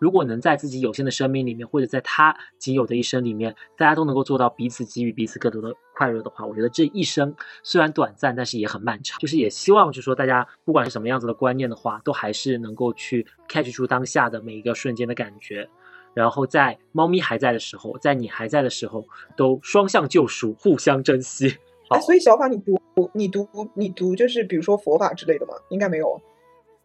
[0.01, 9.21] 如果能在自己有限的生命里面，或者在他仅有的一生里面，大家都能够做到彼此给予彼此更多的快乐的话，我觉得这一生虽然短暂，但是也很漫长。
[9.21, 15.69] 就是也希望，就是说大家不管是什么样子的观念的话，都还是能够去 catch 住当下的每一个瞬间的感觉，
[16.15, 19.07] 然后在猫咪还在的时候，在你还在的时候，
[19.37, 21.57] 都双向救赎，互相珍惜。
[21.89, 22.81] 哎，所以小法你读
[23.15, 25.55] 你读你读就是比如说佛法之类的吗？
[25.71, 26.21] 应该没有。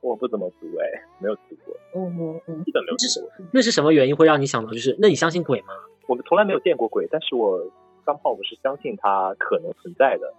[0.01, 2.63] 我不怎么读，哎，没有读过，嗯嗯嗯。
[2.63, 3.47] 基本没有读过。
[3.51, 5.69] 那是什么原因会让你想到，就是那你相信鬼吗？
[6.07, 7.59] 我们从来没有见过鬼，但是我
[8.05, 10.31] 刚好我是相信它可能存在的，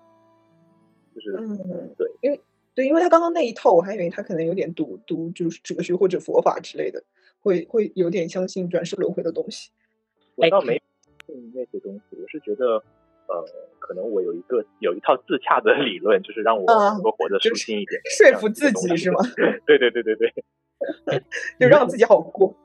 [1.12, 2.40] 就是嗯，对，因为
[2.76, 7.02] 对，因为他刚刚那一套，我还以为他可能有点读读就是哲学或者佛法之类的，
[7.46, 9.70] 会会有点相信转世轮回的东西。
[10.34, 10.82] 我倒没
[11.24, 12.82] 信那些东西，我是觉得，
[13.28, 13.44] 呃，
[13.78, 19.20] 可能我有一个有一套自洽的理论，就是让我啊能够活得舒心一点，说服自己是吗？
[19.64, 20.32] 对对对对对，
[21.60, 22.56] 就让自己好过。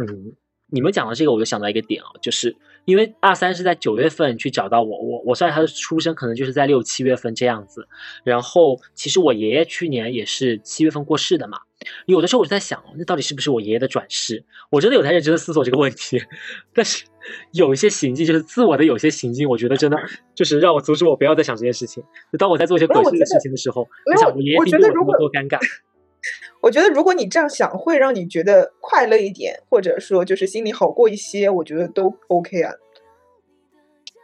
[0.00, 0.34] 嗯，
[0.68, 7.86] 你们讲的这个，我就想到一个点啊，就是因为二三是在九月份去找到我，我我算他的出生可能就是在六七月份这样子。
[8.24, 11.58] 然后其实我爷爷去年也是七月份过世的嘛，
[12.06, 14.44] 有的时候我就在想，那到底是不是我爷爷的转世？
[14.70, 16.20] 我真的有在认真的思索这个问题。
[16.74, 17.04] 但是
[17.52, 19.96] 有一些行径，就是自我的有些行径，我觉得真的
[20.34, 22.02] 就是让我阻止我不要再想这件事情。
[22.30, 25.58] 就当我在做一些鬼事的事情的时候，我想我爷爷我听着我多尴尬。
[26.60, 32.74] 我觉得如果你这样想，会让你觉得快乐一点，或者说就是心里好过一些，我觉得都 OK 啊。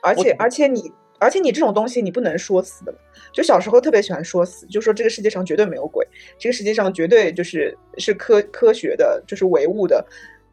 [0.02, 2.94] 而且而且你而且你这种东西你不能说死的，
[3.32, 6.06] 就小时候特别喜欢说死，就说这个世界上绝对没有鬼，
[6.38, 10.04] 这个世界上绝对就是是科科学的，就是唯物的。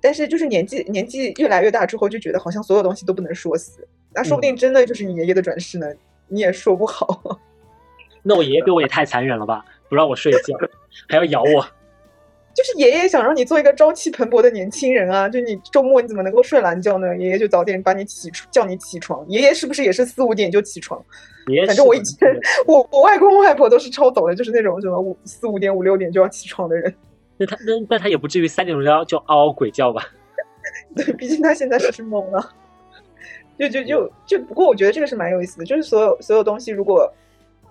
[0.01, 5.87] 但是就是年纪年纪越来越大之后，就觉得好像所有东西都不能说死，那说不定真的就是你爷爷的转世呢，
[6.27, 7.39] 你也说不好。
[8.21, 10.57] 那我爷爷对我也太残忍了吧，不让我睡觉，
[11.07, 11.65] 还要咬我。
[12.53, 15.27] 就是爷爷想让你做一个朝气蓬勃的年轻人啊！
[15.27, 17.17] 就你周末你怎么能够睡懒觉呢？
[17.17, 19.25] 爷爷就早点把你起叫你起床。
[19.27, 21.03] 爷爷是不是也是四五点就起床？
[21.65, 22.29] 反正我以前
[22.67, 26.93] 我我外公外婆都是超早的，就是那种什么五四五点五六点就要起床的人。
[27.37, 30.05] 那他那那他也不至于三点钟要就嗷嗷鬼叫吧？
[30.95, 32.53] 对，毕竟他现在是懵了。
[33.57, 37.11] 就就就就不过我觉得这个是蛮有意思的，就是所有所有东西，如果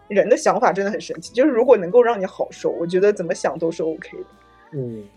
[0.08, 4.24] 人的想法真的很神奇，就是如果能够让你好受，我觉得怎么想都是 OK 的。
[4.74, 5.08] 嗯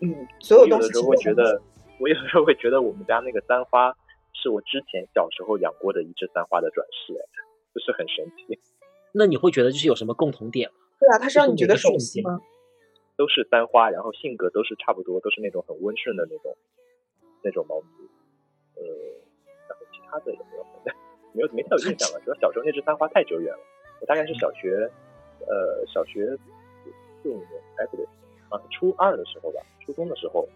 [0.00, 0.86] 嗯，所有东西。
[0.86, 1.60] 有的时候会觉得，
[2.00, 3.96] 我有的时候会觉得我们家那个三花
[4.34, 7.24] 是我之前小时候养过的一只三花的转世，哎，
[7.74, 8.58] 就是很神奇。
[9.12, 10.76] 那你会觉得就是有什么共同点吗？
[11.00, 12.40] 对啊，它是让你觉得熟悉吗？
[13.16, 16.54] 都是三花，然后性格都是差不多，都是那种很温顺的那种
[17.42, 17.86] 那种猫咪。
[18.76, 18.82] 呃，
[19.68, 20.64] 然后其他的也 没有，
[21.32, 22.20] 没有没太有印象了。
[22.24, 23.60] 主要小时候那只三花太久远了，
[24.02, 24.90] 我大概是小学
[25.46, 26.36] 呃小学
[27.22, 27.48] 四五年，
[27.78, 28.04] 哎不对。
[28.56, 30.48] 啊，初二的时候吧，初中的时候，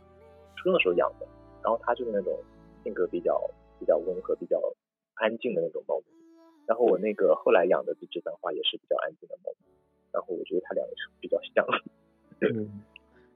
[0.57, 1.27] 初中的时候养的，
[1.63, 2.39] 然后它就是那种
[2.83, 3.39] 性格比较
[3.79, 4.61] 比较温和、比较
[5.15, 6.05] 安静的那种猫咪。
[6.67, 9.53] 然后我那个后来养的这只三花也是比较安静的猫。
[10.13, 11.65] 然后我觉得它两个比较像。
[12.41, 12.83] 嗯，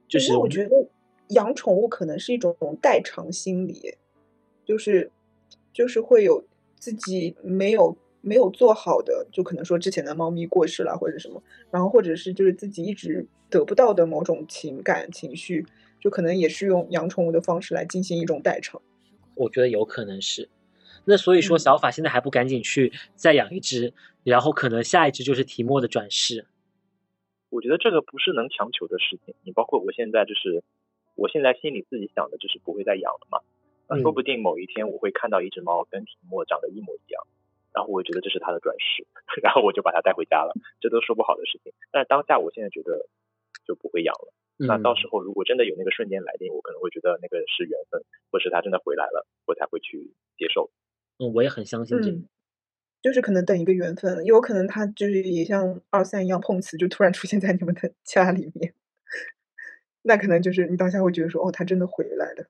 [0.08, 0.88] 就是我觉得
[1.28, 3.96] 养宠物可能是一种代偿心理，
[4.64, 5.10] 就是
[5.72, 6.44] 就是会有
[6.76, 13.26] 自己没有没有做好的，就可能说之前的猫咪过世了或者什么，然后或者是就是自己一直。
[13.50, 15.64] 得不到的某种情感情绪，
[16.00, 18.82] 就可能也是用养宠物的方式来进行一种代偿。
[19.36, 20.48] 我觉得有可能是。
[21.04, 23.94] 那所以说，小法现在还不赶紧去再养一只，
[24.24, 26.46] 然后可能下一只就是提莫的转世。
[27.48, 29.36] 我觉得这个不是能强求的事情。
[29.44, 30.64] 你包括我现在就是，
[31.14, 33.38] 我现在心里自己想的就是不会再养了嘛。
[33.88, 37.22] 那说不定某一天我会看到一只猫跟提莫长得一模一样，
[37.74, 39.04] 然后我觉得这是他的转世，
[39.42, 40.54] 然后我就把他带回家了。
[40.80, 41.74] 这都说不好的事情。
[41.92, 43.08] 但是当下我现在觉得。
[43.66, 44.34] 就不会养了。
[44.58, 50.70] 那到时候如果真的有那个瞬间来临，我可能会觉得那个是缘分，或是他真的回来了，我才会去接受。
[51.16, 52.18] 嗯，我也很相信这个，
[53.00, 58.74] 就是可能等一个缘分，有可能他就是也像二三一样碰瓷，就突然出现在你们的家里面。
[60.02, 62.46] 那可能就是你当下会觉得说，哦，他真的回来了。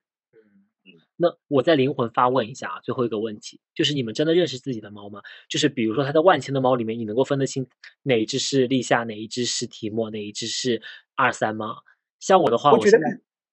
[1.16, 5.22] 那我在灵魂发问一下啊，最后一个问题就是你们真的认识自己的猫吗？
[5.48, 7.66] 就是比如说它在万千的猫里面，你能够分得清
[8.02, 10.82] 哪一只是立夏，哪一只是提莫，哪一只是
[11.14, 11.76] 二三吗？
[12.18, 12.98] 像我的话，我觉得，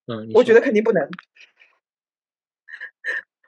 [0.07, 1.07] 嗯，我觉得肯定不能。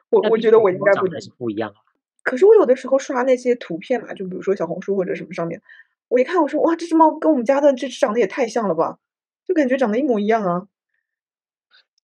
[0.09, 1.77] 我我觉得我应该不能是不一样啊。
[2.21, 5.61] 可是我有的时候刷那些图片嘛，就比如说小红书或者什么上面，
[6.09, 8.99] 我一看我说哇，这只猫跟我们家的这只长得也太像了吧，
[9.47, 10.67] 就感觉长得一模一样啊。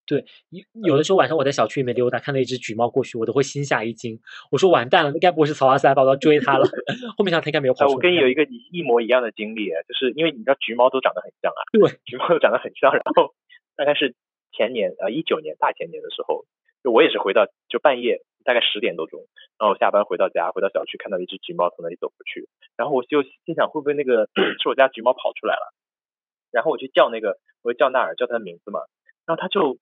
[0.10, 4.20] 对，有有的时候晚上我在小区里面溜达，看到一只橘猫过去，我都会心下一惊。
[4.50, 6.02] 我说完蛋了，那该不会是曹阿三吧？
[6.02, 6.66] 我要追它了。
[7.16, 7.94] 后面想它应该没有跑出来。
[7.94, 8.42] 我跟你有一个
[8.74, 11.62] 一模一样的经历，就是因为你知道橘猫都长得很像啊。
[11.72, 12.92] 对，橘猫都长得很像。
[12.92, 13.36] 然后
[13.76, 14.16] 大概是
[14.52, 16.46] 前年呃一九年大前年的时候，
[16.84, 19.28] 就我也是回到就半夜大概十点多钟，
[19.60, 25.70] 然后下班回到家，回到小区看到一只橘猫从那里走过去，然后我就心想会不会那个 是我家橘猫跑出来了？
[26.50, 28.80] 然后我去叫那个，我就叫纳尔，叫它的名字嘛，
[29.28, 29.78] 然后它就。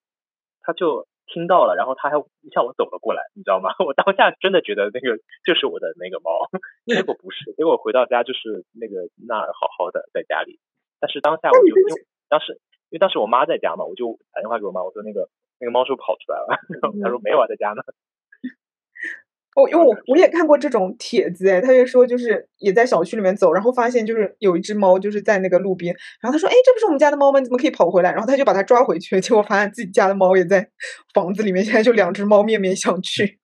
[0.68, 2.20] 他就听到了，然后他还
[2.52, 3.72] 向我走了过来，你知道吗？
[3.88, 5.16] 我当下真的觉得那个
[5.48, 6.44] 就是我的那个猫，
[6.86, 10.60] 结果不是，结果回到家就是那个那儿好好的在家里，
[11.00, 12.60] 但是当下我就因为当时
[12.92, 16.60] 因为当时我妈在家嘛，我就打电话给我妈，我说那个那个猫是不是跑出来了？
[17.02, 17.82] 她说没有啊，在家呢。
[19.60, 27.40] 我因为我我也看过这种帖子，哎，他就说就是也在小区里面走，然后发现就是有一只猫就是在那个路边，然后他说，哎，这不是我们家的猫吗？
[27.40, 28.12] 你怎么可以跑回来？
[28.12, 30.70] 然后他就把它抓回去，结果发现自己家的猫也在
[31.12, 33.38] 房子里面，现在就两只猫面面相觑。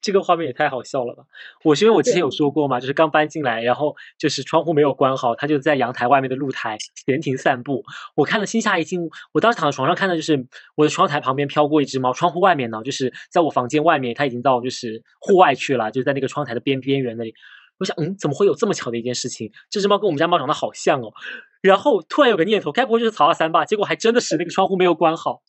[0.00, 1.24] 这个画面也太好笑了吧！
[1.64, 6.76] 我是因为我之前有说过嘛，就是刚搬进来，然后就是窗户没有关好，它就在阳台外面的露台
[7.06, 7.82] 闲庭散步。
[8.14, 17.34] 我看了心下一惊，我当时躺在床上看的就是我的窗台旁边飘过一只猫，窗户外面呢，就是在我房间外面，它已经到就是户外去了，就在那个窗台的边边缘那里。
[17.78, 19.52] 我想，嗯，怎么会有这么巧的一件事情？
[19.70, 21.12] 这只猫跟我们家猫长得好像哦。
[21.60, 23.64] 然后突然有个念头，该不会就是曹二三吧？
[23.64, 25.42] 结果还真的是那个窗户没有关好。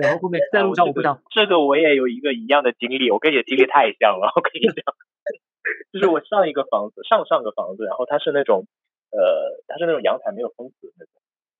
[0.00, 4.32] 然后后面在路上，我不想这个我也有一个一样的经历，我跟你的经历太像了。
[4.34, 4.82] 我跟你讲，
[5.92, 8.66] 就是我上一个房子，上上个房子，然后它是那种
[9.10, 11.12] 呃，它是那种阳台没有封死的那种，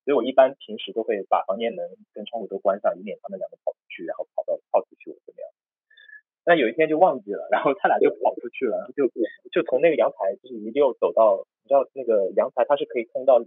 [0.04, 5.50] 所以我一般平时都会把房间门跟窗户都关上，以免它们两个跑出去，然后跑到跑出去我怎么样。
[6.46, 9.10] 那有一天就忘记了，然后他俩就跑出去了，就
[9.50, 13.42] 就从那个阳台就是一溜走到，你知道那个阳台它是可以通到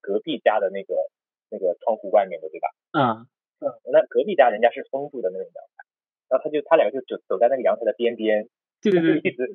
[0.00, 0.94] 隔壁家的那个
[1.50, 2.68] 那个窗户外面的，对吧？
[2.92, 3.26] 嗯
[3.64, 5.84] 嗯，那隔壁家人家是封住的那种阳台，
[6.28, 8.46] 然后他就他两个就走走在那个阳台的边边，
[8.82, 9.48] 对对对，一直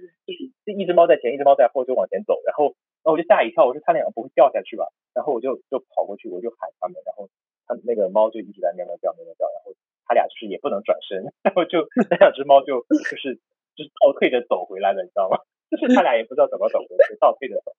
[0.66, 2.74] 就一只猫在前，一只猫在后，就往前走，然后
[3.05, 4.89] 然后我就吓一跳，我说他两个不会掉下去吧？
[5.14, 7.30] 然后我就就跑过去，我就喊他们，然后
[7.68, 9.74] 他那个猫就一直在喵喵叫喵喵叫，然后
[10.07, 13.38] 他俩就是也不能转身， 然后就那两只猫就就是
[13.78, 15.38] 就是倒退着走回来了，你知道吗？
[15.70, 17.72] 就是他俩也不知道怎么走回去，倒退着走，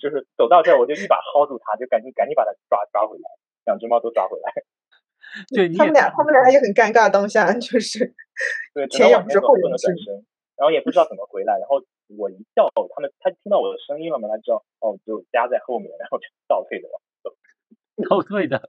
[0.00, 3.30] 就是走到这儿我就一把薅住它，就赶紧赶紧把它抓抓回来，
[3.64, 4.50] 两只猫都抓回来。
[5.54, 8.14] 对，他们俩他们俩也很尴尬，当下 就是
[8.74, 10.14] 对前仰之后不能转身，
[10.56, 11.82] 然后也不知道怎么回来，然后
[12.16, 17.36] 我一叫他们，他听到我的声音了嘛，他知道哦，就夹在后面，然后就倒退着往走，
[18.08, 18.68] 倒退的，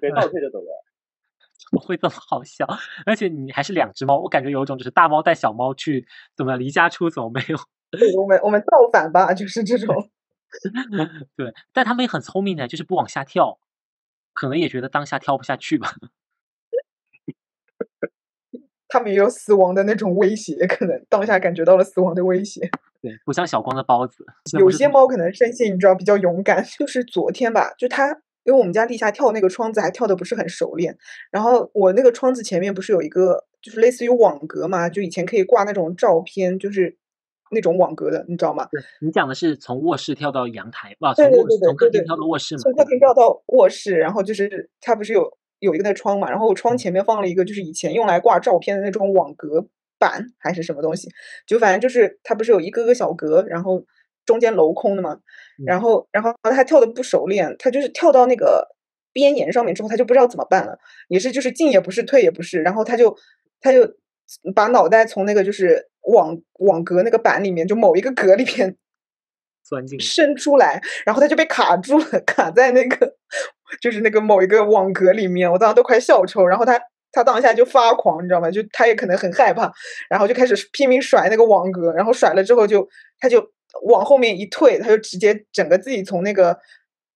[0.00, 0.66] 对， 倒退着走的。
[1.56, 2.66] 怎么会这么好笑？
[3.06, 6.06] 而且你还是两只猫，我感觉有一种就是大猫带小猫去
[6.36, 7.56] 怎么离家出走没有？
[7.90, 10.10] 对，我们我们造反吧，就是这种。
[11.36, 13.58] 对，但他们也很聪明的，就是不往下跳，
[14.34, 15.94] 可能也觉得当下跳不下去吧。
[18.88, 22.70] 他们也有死亡的那种威胁，可能当下感觉到了死亡的威胁。
[23.02, 24.24] 对，不像小光的包子。
[24.58, 28.10] 有些猫可能生性你知道比较勇敢，就是昨天吧，就它
[28.44, 30.96] 因为我们家地下跳那个窗子还跳的不是很熟练，
[31.32, 36.96] 然后我那个窗子前面不是有一个就是类似于网格嘛，就以前可以挂那种照片，就是
[37.54, 38.68] 那种网格的，你知道吗？
[39.00, 42.60] 你讲的是从卧室跳到阳台，哇，从卧对对对对从客厅跳到卧室嘛？
[42.60, 49.66] 从客厅跳到卧室，然后就是它不是有有一个那窗嘛，然后窗前面放了一个就是以前用来挂照片的那种网格
[49.98, 51.08] 板还是什么东西，
[51.46, 53.84] 就反正就是它不是有一个个小格，然后
[54.26, 55.18] 中间镂空的嘛，
[55.64, 58.68] 然后然后他跳的不熟练，他就是跳到那个
[59.12, 60.78] 边沿上面之后，他就不知道怎么办了，
[61.08, 63.16] 也是就是进也不是退也不是，然后他就
[63.60, 63.80] 他就
[64.54, 68.76] 把脑袋从那个就是网网格那个板里面就某一个格里面
[69.62, 69.98] 钻进。
[70.00, 73.16] 伸出来，然后他就被卡住了，卡在那个
[73.80, 76.46] 就是那个某一个网格里面，我当时都快笑抽。
[76.46, 76.80] 然后他
[77.12, 78.50] 他当下就发狂，你知道吗？
[78.50, 79.72] 就他也可能很害怕，
[80.10, 82.88] 然后就开始拼命甩那个网格，然后甩了之后就
[83.18, 83.50] 他就
[83.86, 86.58] 往后面一退，他就直接整个自己从那个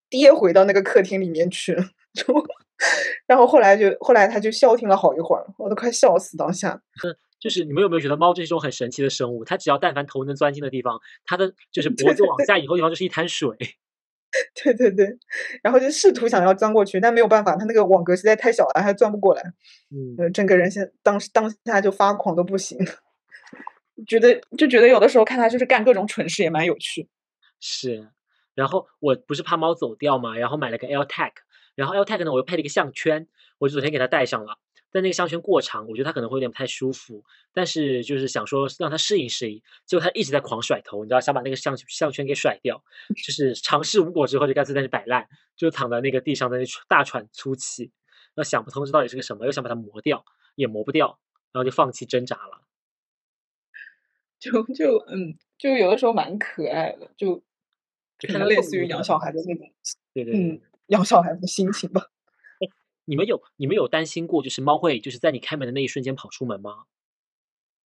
[0.08, 1.84] 跌回到那个客厅里面去了，
[2.14, 2.24] 就
[3.26, 6.80] 然后后来就后来他就消停了好一会儿，我都快笑死当下。
[7.40, 9.44] 就是你们有没有觉得猫这是一种很神奇的生物？
[9.44, 13.56] 它只要但凡头能钻进的地方，它的就是 脖子往下以后地方就是一滩水。
[14.62, 15.06] 对对对，
[15.62, 19.42] 然后就试图想要钻过去，但没有办法，它那个网格实在太小了，它钻不过来。
[19.90, 22.78] 嗯，呃，整个人现当时当下就发狂的不行，
[24.06, 27.08] 觉得就觉得有的时候看它就是干各种蠢事也蛮有趣。
[27.58, 28.08] 是。
[28.54, 31.30] 然后我不是怕猫走掉嘛，然后买了个 AirTag，
[31.74, 33.28] 然后 AirTag 呢我又配了一个项圈，
[33.58, 34.58] 我就昨天给它戴上了。
[34.90, 37.24] 但那个项圈过长，我觉得他可能会有点不太舒服。
[37.52, 42.82] 但是就是想说让他适应适应，结果它一直在狂甩头，你知道，想把那个项项圈给甩掉。
[43.26, 45.26] 就是尝试无果之后，就干脆在那摆烂，
[45.56, 47.92] 就躺在那个地上，在那大喘粗气。
[48.34, 50.24] 那想不通这到底是个什么，又想把它磨掉，
[50.54, 51.18] 也磨不掉，
[51.52, 52.62] 然后就放弃挣扎了。
[54.38, 57.42] 就就嗯，就有的时候蛮可爱的，就
[58.28, 59.68] 可能类似于养小孩的那种，
[60.14, 62.08] 对对嗯，养小孩的心情吧。
[63.08, 66.84] 你们有你们有担心过，就是猫会就是在你开门的那一瞬间跑出门吗？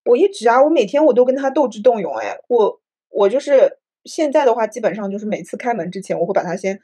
[0.05, 6.79] 我一直啊，我每天我都跟它斗智斗勇哎，我我就是现在的话，基本上就是每次开门之前，我会把它先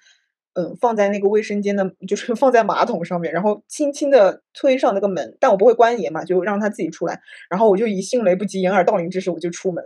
[0.54, 7.20] 嗯放在那个卫生间的，就是放在马桶上面，然后轻轻的推上那个门，但我不会关严嘛，就让它自己出来，
[7.50, 9.84] 然后我就以迅雷不及掩耳盗铃之势我就出门，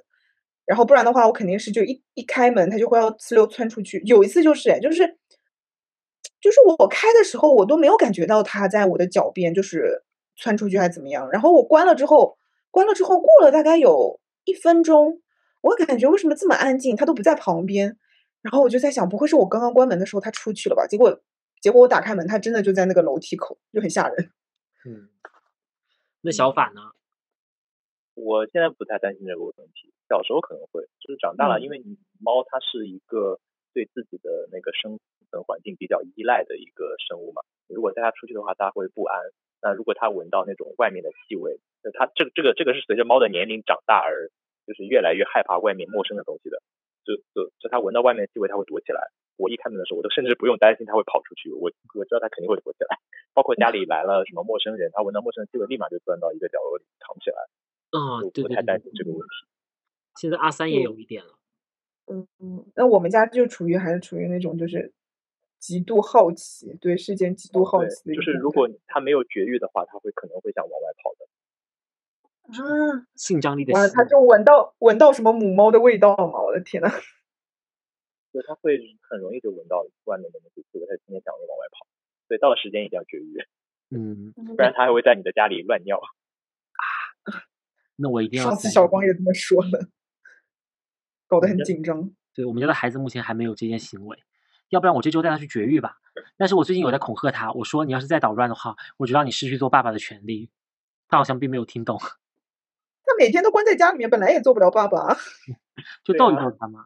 [0.66, 4.02] 然后不然的话，我肯定是就一一开门，它就会要呲溜窜出去。
[4.06, 5.21] 有一次就是哎，就是。
[6.42, 10.04] 就是我开的时候，我都没有感觉到它在我的脚边，就是
[10.36, 11.30] 窜出去还是怎么样。
[11.32, 12.38] 然后我关了之后，
[12.72, 15.22] 关了之后过了大概有一分钟，
[15.62, 17.96] 我感觉为什么这么安静，它都不在旁边。
[18.42, 20.88] 然后我就在想，不会是我刚刚关门的时候它出去了吧？
[20.88, 21.22] 结果
[21.62, 24.32] 结果我打开门，它真的就在那个楼梯口，就很吓人。
[24.84, 25.10] 嗯，
[26.22, 26.82] 那小法呢？
[28.16, 33.40] 我现在不太担心这个问题，小时候可能会，就是长大了，因为你猫它是一个
[33.74, 35.00] 对自己的那个生。
[36.22, 39.18] 依赖的一个生物嘛，如果带它出去的话，它会不安。
[39.62, 44.30] 那如果它闻到那种外面的气味，那它这个这个这个是随着猫的年龄长大而
[44.68, 46.62] 就是越来越害怕外面陌生的东西的。
[47.02, 49.02] 就就就它闻到外面的气味，它会躲起来。
[49.38, 52.98] 我一开门的时候，我都甚至不用担心它会跑出去，我我知道它肯定会躲起来。
[53.34, 57.38] 包括家里来了什么陌生人，它闻到陌生气味，立马就钻到一个角落里藏起来。
[57.94, 59.34] 嗯，对不太担心这个问题。
[60.20, 61.38] 现在阿三也有一点了。
[62.06, 64.94] 嗯嗯，那我们家就处于还是处于那种就是。
[65.62, 68.14] 极度好奇，对事件极度好奇。
[68.16, 71.30] 就是如果它没有绝育的话，它会可能会想往外跑的。
[72.52, 73.96] 啊，性张力的完了，吸引。
[73.96, 76.42] 它就闻到闻到什么母猫的味道吗？
[76.42, 76.90] 我的天呐！
[78.34, 81.86] 就是它会很容易就闻到外面的那些气味，它今天天想着往外跑。
[82.28, 83.46] 所以到了时间一定要绝育，
[83.92, 86.02] 嗯， 不然它还会在你的家里乱尿。
[86.02, 87.44] 啊
[87.98, 89.90] 那我一定要上次小光也这么说了，
[91.28, 92.10] 搞得很紧张。
[92.34, 94.18] 对我们家的孩子目前还没有这件行为，
[94.72, 95.98] 要不然我这周带他去绝育吧。
[96.38, 100.50] 但是我最近有在恐吓他，我说你要是再捣乱的话，我就让你失去做爸爸的权利。
[101.08, 102.00] 他好像并没有听懂，
[103.04, 105.16] 他每天都关在家里面，本来也做不了爸爸。
[106.04, 106.86] 就逗一逗他嘛。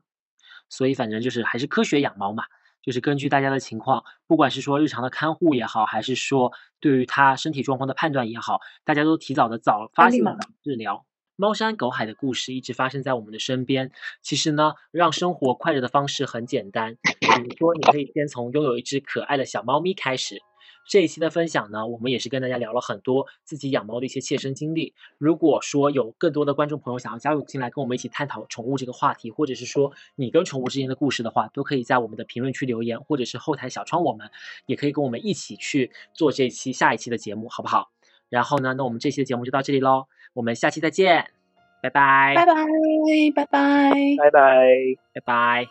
[0.68, 2.44] 所以反正就是还是科学养猫嘛，
[2.82, 11.06] 就是根据大家的情况，不管是说日常的看护也好，还是说对于他身体状况的判断也好，大家都提早的早发现、早治疗。
[11.38, 13.92] 猫山狗海的故事一直发生在我们的身边。
[14.22, 20.42] 其实呢，让生活快乐的方式很简单，比如说你可以先从拥有一只可爱的小猫咪开始。
[20.88, 24.94] 这一期的分享呢，我们也是跟大家聊了很多自己养猫的一些切身经历。
[25.18, 34.30] 如果说有更多的观众朋友想要加入进来跟我们一起探讨宠物这个话题，或者是说你跟宠物之间的故事的话，都可以在我们的评论区留言，或者是后台小窗我们，
[34.68, 37.90] 也可以跟我们一起去做这期下一期的节目，好不好？
[38.30, 40.06] 然后呢，那我们这期的节目就到这里喽，
[40.36, 41.28] 我们下期再见，
[41.82, 42.54] 拜拜，拜拜
[43.34, 43.92] 拜拜。
[44.18, 44.66] 拜拜。
[45.14, 45.68] 拜拜。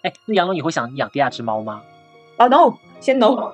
[0.00, 1.82] 哎，那杨龙，你会想养第二只猫吗？
[2.38, 3.52] 哦、no，先 no。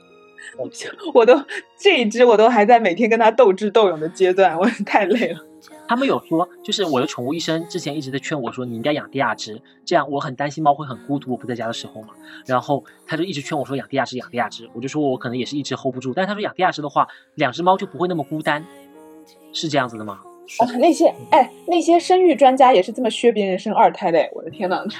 [1.12, 1.44] 我都
[1.78, 5.40] 这一只我都还在每天跟它斗智斗勇的阶段，我太累了。
[5.86, 12.08] 他们有说，就是我的宠物医生之前一直在劝我说，你应该养第二只，这样我很担心猫会很孤独，我不在家的时候嘛。
[12.46, 14.70] 然后他就一直劝我说养第二只，养第二只。
[14.72, 18.64] 我就说我可能也是一直 hold 不住，但是他说养第二只的话，两只猫就不会那么孤单，
[19.52, 20.20] 是这样子的吗？
[20.58, 24.84] 啊，那些哎，那些生育专家也是这么削别人生二胎的，我的天呐！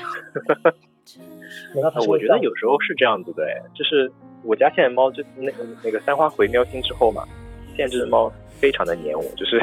[1.75, 4.11] 难道他呃我觉得有时候是这样子的，哎，就是
[4.45, 7.25] 我家现在猫就那个那个三花回喵星之后嘛，
[7.77, 9.61] 现在这只猫非常的黏我，就是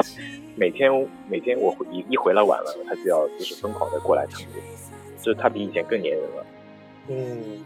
[0.54, 0.90] 每天
[1.28, 6.46] 每天我回一一回来晚了，它就要就是疯狂的过来蹭我，就是它比以前更黏人了。
[7.08, 7.64] 嗯，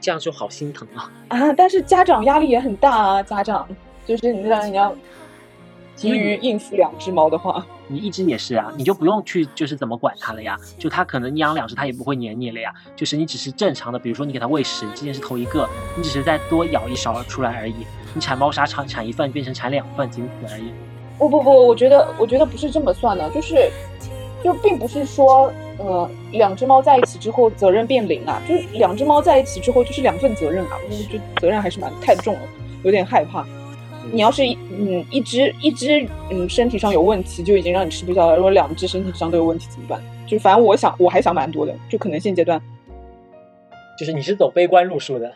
[0.00, 1.10] 这样就好心疼啊。
[1.28, 3.66] 啊，但是家长压力也很大啊，家长
[4.04, 4.92] 就是你让人家
[5.96, 10.56] 急于应付两只猫的话，你一只也是啊，你就不用去就是怎么管它了呀。
[10.78, 12.70] 就它可能你养两只，它也不会黏你了呀。
[12.94, 15.66] 就是你只是正常的，比如说你给它喂食，这件事头一个，
[15.96, 17.74] 你只是再多舀一勺出来而已。
[18.14, 20.70] 你铲猫砂铲铲一份变成铲两份，仅此而已。
[21.18, 23.70] 不不不，我觉得我觉得不是这么算的，就是
[24.44, 32.40] 就并不是说呃两只猫在一起之后责任变零啊，就是两只猫在一起之后就是两份责任啊，我觉得责任还是蛮太重了，
[32.82, 33.46] 有点害怕。
[34.12, 38.36] 你要是一嗯一只一只嗯身体上有问题，就已经让你吃不消了。
[38.36, 40.00] 如果两只身体上都有问题怎么办？
[40.26, 42.60] 就反正我想我还想蛮多的，就可能现阶段
[43.98, 45.32] 就是你是走悲观路数的。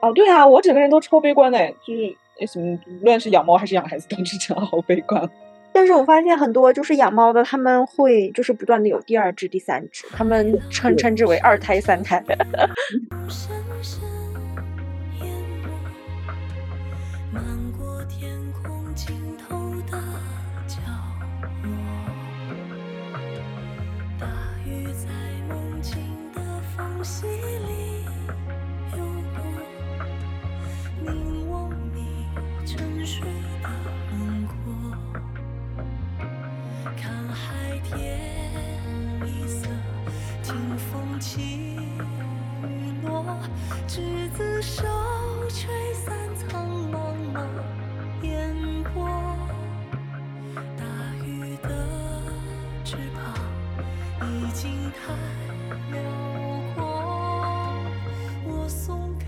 [0.00, 2.14] 哦，对啊，我整个人都超悲观的，就是
[2.46, 5.28] 什么无论是养猫还是养孩子，都是这样好悲观。
[5.72, 12.22] 但是我发现很多就是养猫的，他们会就是不断的有第二只、第三只，他们称称之为二胎、三胎。
[27.00, 28.04] 雾气里
[28.92, 28.98] 游
[29.34, 29.40] 过，
[31.02, 32.26] 凝望你
[32.66, 33.22] 沉睡
[33.62, 33.70] 的
[34.10, 34.52] 轮廓。
[36.98, 38.20] 看海天
[39.24, 39.66] 一色，
[40.42, 41.40] 听风起
[42.64, 43.24] 雨落。
[43.88, 44.84] 执子手，
[45.48, 47.46] 吹散苍茫茫
[48.24, 48.54] 烟
[48.92, 49.08] 波。
[50.76, 50.84] 大
[51.24, 51.68] 鱼的
[52.84, 53.34] 翅膀
[54.20, 55.14] 已经太
[55.96, 56.49] 辽。
[58.70, 59.26] 松开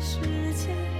[0.00, 0.18] 时
[0.54, 0.91] 间。